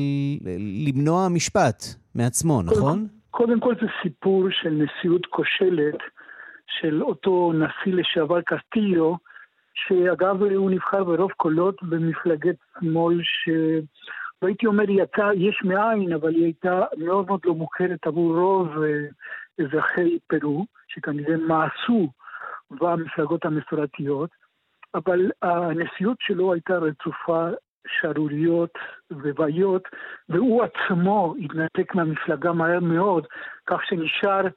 למנוע 0.87 1.27
משפט 1.29 1.83
מעצמו, 2.15 2.57
קודם, 2.57 2.77
נכון? 2.77 3.07
קודם 3.31 3.59
כל 3.59 3.75
זה 3.81 3.87
סיפור 4.03 4.47
של 4.51 4.69
נשיאות 4.69 5.25
כושלת 5.25 5.99
של 6.67 7.03
אותו 7.03 7.53
נשיא 7.53 7.93
לשעבר 7.93 8.41
קסטיו, 8.41 9.15
שאגב 9.73 10.43
הוא 10.43 10.71
נבחר 10.71 11.03
ברוב 11.03 11.31
קולות 11.31 11.83
במפלגת 11.83 12.55
שמאל 12.79 13.21
שלא 13.23 14.47
הייתי 14.47 14.65
אומר 14.65 14.83
היא 14.87 15.01
יצאה 15.01 15.33
יש 15.35 15.61
מאין, 15.63 16.13
אבל 16.13 16.35
היא 16.35 16.43
הייתה 16.43 16.83
מאוד 16.97 17.27
מאוד 17.27 17.39
לא 17.45 17.53
מוכרת 17.53 18.07
עבור 18.07 18.37
רוב 18.37 18.67
אזרחי 19.61 20.17
פרו, 20.27 20.65
שכנראה 20.87 21.37
מעשו 21.37 22.09
במפלגות 22.71 23.45
המסורתיות, 23.45 24.29
אבל 24.95 25.31
הנשיאות 25.41 26.17
שלו 26.19 26.53
הייתה 26.53 26.77
רצופה 26.77 27.49
שערוריות 27.87 28.73
ובעיות, 29.11 29.83
והוא 30.29 30.63
עצמו 30.63 31.35
התנתק 31.43 31.95
מהמפלגה 31.95 32.53
מהר 32.53 32.79
מאוד, 32.79 33.27
כך 33.67 33.79
שנשאר 33.85 34.47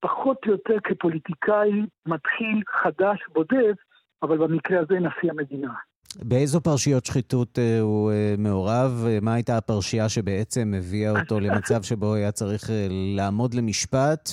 פחות 0.00 0.38
או 0.46 0.52
יותר 0.52 0.74
כפוליטיקאי 0.84 1.70
מתחיל, 2.06 2.62
חדש, 2.82 3.18
בודד, 3.32 3.74
אבל 4.22 4.38
במקרה 4.38 4.80
הזה 4.80 4.94
נשיא 4.94 5.30
המדינה. 5.30 5.74
באיזו 6.22 6.60
פרשיות 6.60 7.06
שחיתות 7.06 7.58
אה, 7.58 7.80
הוא 7.80 8.10
אה, 8.10 8.34
מעורב? 8.38 9.06
מה 9.22 9.34
הייתה 9.34 9.56
הפרשייה 9.56 10.08
שבעצם 10.08 10.72
הביאה 10.78 11.20
אותו 11.20 11.40
למצב 11.46 11.82
שבו 11.82 12.14
היה 12.14 12.32
צריך 12.32 12.70
אה, 12.70 12.86
לעמוד 13.16 13.54
למשפט? 13.54 14.28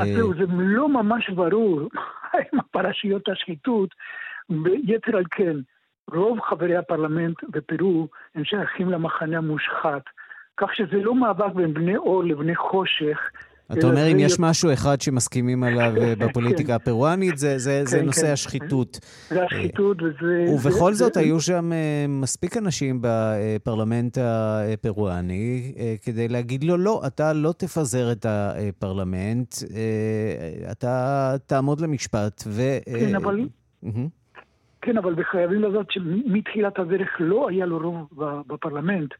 אז 0.00 0.08
זהו, 0.16 0.34
זה 0.34 0.44
לא 0.48 0.88
ממש 0.88 1.30
ברור 1.30 1.80
עם 2.52 2.58
הפרשיות 2.60 3.28
השחיתות, 3.28 3.88
ויתר 4.50 5.16
על 5.16 5.24
כן, 5.30 5.56
רוב 6.10 6.38
חברי 6.40 6.76
הפרלמנט 6.76 7.36
בפרו 7.48 8.08
הם 8.34 8.44
שייכים 8.44 8.90
למחנה 8.90 9.38
המושחת, 9.38 10.02
כך 10.56 10.74
שזה 10.74 10.96
לא 10.96 11.14
מאבק 11.14 11.54
בין 11.54 11.74
בני 11.74 11.96
אור 11.96 12.24
לבני 12.24 12.56
חושך. 12.56 13.18
אתה 13.72 13.86
אומר, 13.86 14.12
אם 14.12 14.18
יש 14.18 14.40
משהו 14.40 14.72
אחד 14.72 15.00
שמסכימים 15.00 15.64
עליו 15.64 15.92
אה, 16.00 16.14
בפוליטיקה 16.20 16.74
הפרואנית, 16.74 17.38
זה 17.38 17.84
כן, 17.90 18.04
נושא 18.04 18.26
כן. 18.26 18.32
השחיתות. 18.32 19.00
זה 19.28 19.44
השחיתות 19.44 19.96
וזה... 20.02 20.44
ובכל 20.54 20.94
זאת, 20.94 21.16
היו 21.16 21.40
שם 21.40 21.72
אה, 21.72 22.06
מספיק 22.08 22.56
אנשים 22.56 22.98
בפרלמנט 23.02 24.18
הפרואני 24.18 25.74
כדי 26.02 26.28
להגיד 26.28 26.64
לו, 26.64 26.76
לא, 26.76 27.02
אתה 27.06 27.32
לא 27.32 27.52
תפזר 27.56 28.12
את 28.12 28.26
הפרלמנט, 28.28 29.54
אתה 30.70 31.34
תעמוד 31.46 31.80
למשפט 31.80 32.42
ו... 32.46 32.62
כן, 32.84 33.14
אבל... 33.14 33.40
כן, 34.82 34.98
אבל 34.98 35.24
חייבים 35.24 35.62
לדעת 35.62 35.90
שמתחילת 35.90 36.78
הדרך 36.78 37.16
לא 37.20 37.48
היה 37.48 37.66
לו 37.66 37.78
רוב 37.78 38.08
בפרלמנט. 38.46 39.14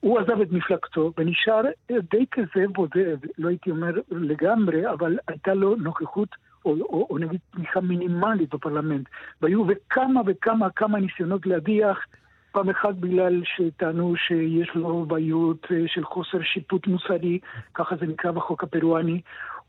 הוא 0.00 0.18
עזב 0.18 0.40
את 0.40 0.52
מפלגתו 0.52 1.12
ונשאר 1.18 1.62
די 2.10 2.26
כזה 2.30 2.64
בודד, 2.72 3.16
לא 3.38 3.48
הייתי 3.48 3.70
אומר 3.70 3.94
לגמרי, 4.10 4.90
אבל 4.90 5.18
הייתה 5.28 5.54
לו 5.54 5.76
נוכחות 5.76 6.28
או, 6.64 6.70
או, 6.70 7.06
או 7.10 7.18
נגיד 7.18 7.40
תמיכה 7.50 7.80
מינימלית 7.80 8.54
בפרלמנט. 8.54 9.08
והיו 9.42 9.64
וכמה 9.68 10.20
וכמה 10.26 10.70
כמה 10.70 11.00
ניסיונות 11.00 11.46
להדיח, 11.46 12.06
פעם 12.52 12.70
אחת 12.70 12.94
בגלל 12.94 13.42
שטענו 13.44 14.16
שיש 14.16 14.70
לו 14.74 15.04
בעיות 15.04 15.66
אה, 15.70 15.84
של 15.86 16.04
חוסר 16.04 16.42
שיפוט 16.42 16.86
מוסרי, 16.86 17.38
ככה 17.74 17.96
זה 17.96 18.06
נקרא 18.06 18.30
בחוק 18.30 18.64
הפרואני, 18.64 19.20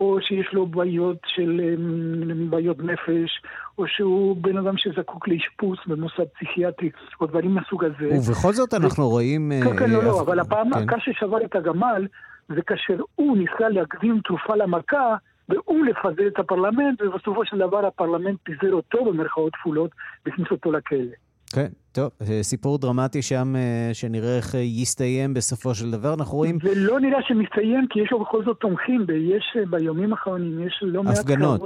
או 0.02 0.18
שיש 0.22 0.54
לו 0.54 0.66
בעיות 0.66 1.18
של 1.26 1.62
אמ, 1.64 2.49
בעיות 2.49 2.80
נפש, 2.80 3.41
או 3.78 3.88
שהוא 3.88 4.38
בן 4.41 4.58
אדם 4.58 4.78
שזקוק 4.78 5.28
לאשפוז 5.28 5.78
במוסד 5.88 6.24
פסיכיאטרי, 6.36 6.89
או 7.22 7.26
דברים 7.26 7.54
מהסוג 7.54 7.84
הזה. 7.84 8.10
ובכל 8.18 8.54
זאת 8.54 8.74
אנחנו 8.74 9.10
רואים... 9.10 9.52
כן, 9.64 9.78
כן, 9.78 9.89
לא, 9.89 10.04
לא, 10.04 10.22
אבל 10.22 10.39
הפעם, 10.39 10.70
כן. 10.74 10.99
ששבר 10.99 11.45
את 11.45 11.56
הגמל, 11.56 12.08
זה 12.49 12.62
כאשר 12.62 13.04
הוא 13.16 13.38
ניסה 13.38 13.70
להקדים 13.70 14.20
תרופה 14.24 14.56
למכה, 14.56 15.16
והוא 15.49 15.86
לפזר 15.86 16.28
את 16.28 16.39
הפרלמנט, 16.39 17.02
ובסופו 17.02 17.45
של 17.45 17.58
דבר 17.58 17.86
הפרלמנט 17.86 18.39
פיזר 18.43 18.74
אותו 18.74 19.06
במרכאות 19.06 19.56
כפולות, 19.56 19.91
והכניס 20.26 20.47
אותו 20.52 20.72
לכלא. 20.72 21.31
כן, 21.52 21.68
טוב, 21.91 22.10
אה, 22.22 22.43
סיפור 22.43 22.78
דרמטי 22.78 23.22
שם, 23.22 23.56
אה, 23.56 23.89
שנראה 23.93 24.38
איך 24.38 24.56
אה, 24.56 24.60
יסתיים 24.60 25.34
בסופו 25.34 25.76
של 25.76 25.91
דבר. 25.91 26.14
אנחנו 26.14 26.38
רואים... 26.38 26.58
זה 26.64 26.72
לא 26.76 26.99
נראה 26.99 27.20
שמסתיים, 27.28 27.88
כי 27.89 27.99
יש 27.99 28.12
לו 28.12 28.20
בכל 28.20 28.43
זאת 28.45 28.58
תומכים, 28.60 29.06
ויש 29.08 29.58
ביומים 29.70 30.14
האחרונים, 30.14 30.68
יש 30.68 30.80
לא 30.82 31.04
מעט... 31.04 31.18
הפגנות. 31.18 31.62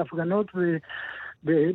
הפגנות 0.00 0.46
ו... 0.54 0.76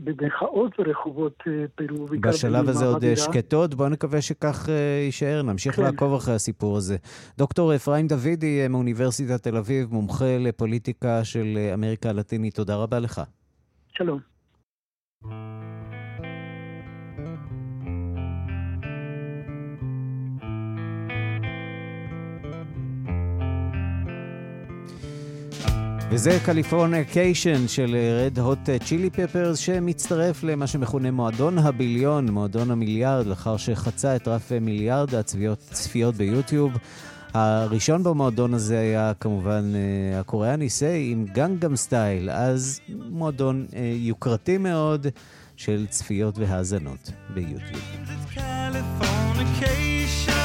במחאות 0.03 0.71
ברחובות 0.77 1.43
פרו. 1.75 2.05
בשלב 2.21 2.69
הזה 2.69 2.85
עוד 2.85 3.03
שקטות, 3.15 3.75
בואו 3.75 3.89
נקווה 3.89 4.21
שכך 4.21 4.69
יישאר, 5.05 5.41
נמשיך 5.41 5.75
כן. 5.75 5.83
לעקוב 5.83 6.13
אחרי 6.13 6.33
הסיפור 6.33 6.77
הזה. 6.77 6.97
דוקטור 7.37 7.75
אפרים 7.75 8.07
דוידי 8.07 8.67
מאוניברסיטת 8.69 9.43
תל 9.43 9.57
אביב, 9.57 9.87
מומחה 9.91 10.37
לפוליטיקה 10.39 11.23
של 11.23 11.57
אמריקה 11.73 12.09
הלטינית, 12.09 12.55
תודה 12.55 12.75
רבה 12.75 12.99
לך. 12.99 13.21
שלום. 13.97 14.30
וזה 26.13 26.39
קליפורניקיישן 26.45 27.67
של 27.67 27.95
רד 28.19 28.39
הוט 28.39 28.69
צ'ילי 28.85 29.09
פפרס 29.09 29.57
שמצטרף 29.57 30.43
למה 30.43 30.67
שמכונה 30.67 31.11
מועדון 31.11 31.57
ה 31.57 31.65
billion, 31.65 32.29
מועדון 32.29 32.71
המיליארד, 32.71 33.25
לאחר 33.25 33.57
שחצה 33.57 34.15
את 34.15 34.27
רף 34.27 34.51
מיליארד 34.61 35.15
הצפיות 35.15 35.59
צפיות 35.59 36.15
ביוטיוב. 36.15 36.71
הראשון 37.33 38.03
במועדון 38.03 38.53
הזה 38.53 38.79
היה 38.79 39.11
כמובן 39.19 39.73
אה, 39.73 40.19
הקוריאני 40.19 40.69
סיי 40.69 41.11
עם 41.11 41.25
גנגאם 41.25 41.75
סטייל, 41.75 42.29
אז 42.29 42.79
מועדון 43.09 43.65
אה, 43.69 43.75
יוקרתי 43.95 44.57
מאוד 44.57 45.07
של 45.55 45.85
צפיות 45.89 46.37
והאזנות 46.37 47.11
ביוטיוב. 47.33 47.81
It's 50.03 50.40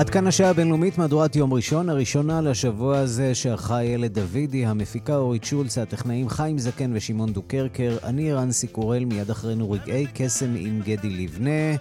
עד 0.00 0.10
כאן 0.10 0.26
השעה 0.26 0.50
הבינלאומית, 0.50 0.98
מהדורת 0.98 1.36
יום 1.36 1.54
ראשון, 1.54 1.88
הראשונה 1.88 2.40
לשבוע 2.40 2.98
הזה 2.98 3.34
שערכה 3.34 3.84
ילד 3.84 4.18
דוידי, 4.18 4.66
המפיקה 4.66 5.16
אורית 5.16 5.44
שולץ, 5.44 5.78
הטכנאים 5.78 6.28
חיים 6.28 6.58
זקן 6.58 6.90
ושמעון 6.94 7.32
דוקרקר, 7.32 7.96
אני 8.04 8.32
רנסי 8.32 8.66
קורל, 8.66 9.04
מיד 9.04 9.30
אחרינו 9.30 9.70
רגעי 9.70 10.06
קסם 10.14 10.54
עם 10.56 10.80
גדי 10.84 11.10
לבנה. 11.10 11.76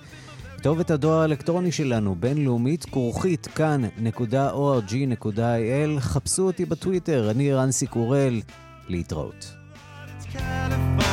כתובת 0.58 0.92
הדואר 0.92 1.22
האלקטרוני 1.22 1.72
שלנו, 1.72 2.16
בינלאומית, 2.20 2.86
כרוכית 2.86 3.48
כאן.org.il, 3.48 4.40
חפשו 6.00 6.44
אותי 6.44 6.66
בטוויטר, 6.66 7.32
אני 7.32 7.54
רנסי 7.54 7.88
קורל, 7.88 8.42
להתראות. 8.88 9.54
California. 10.34 11.09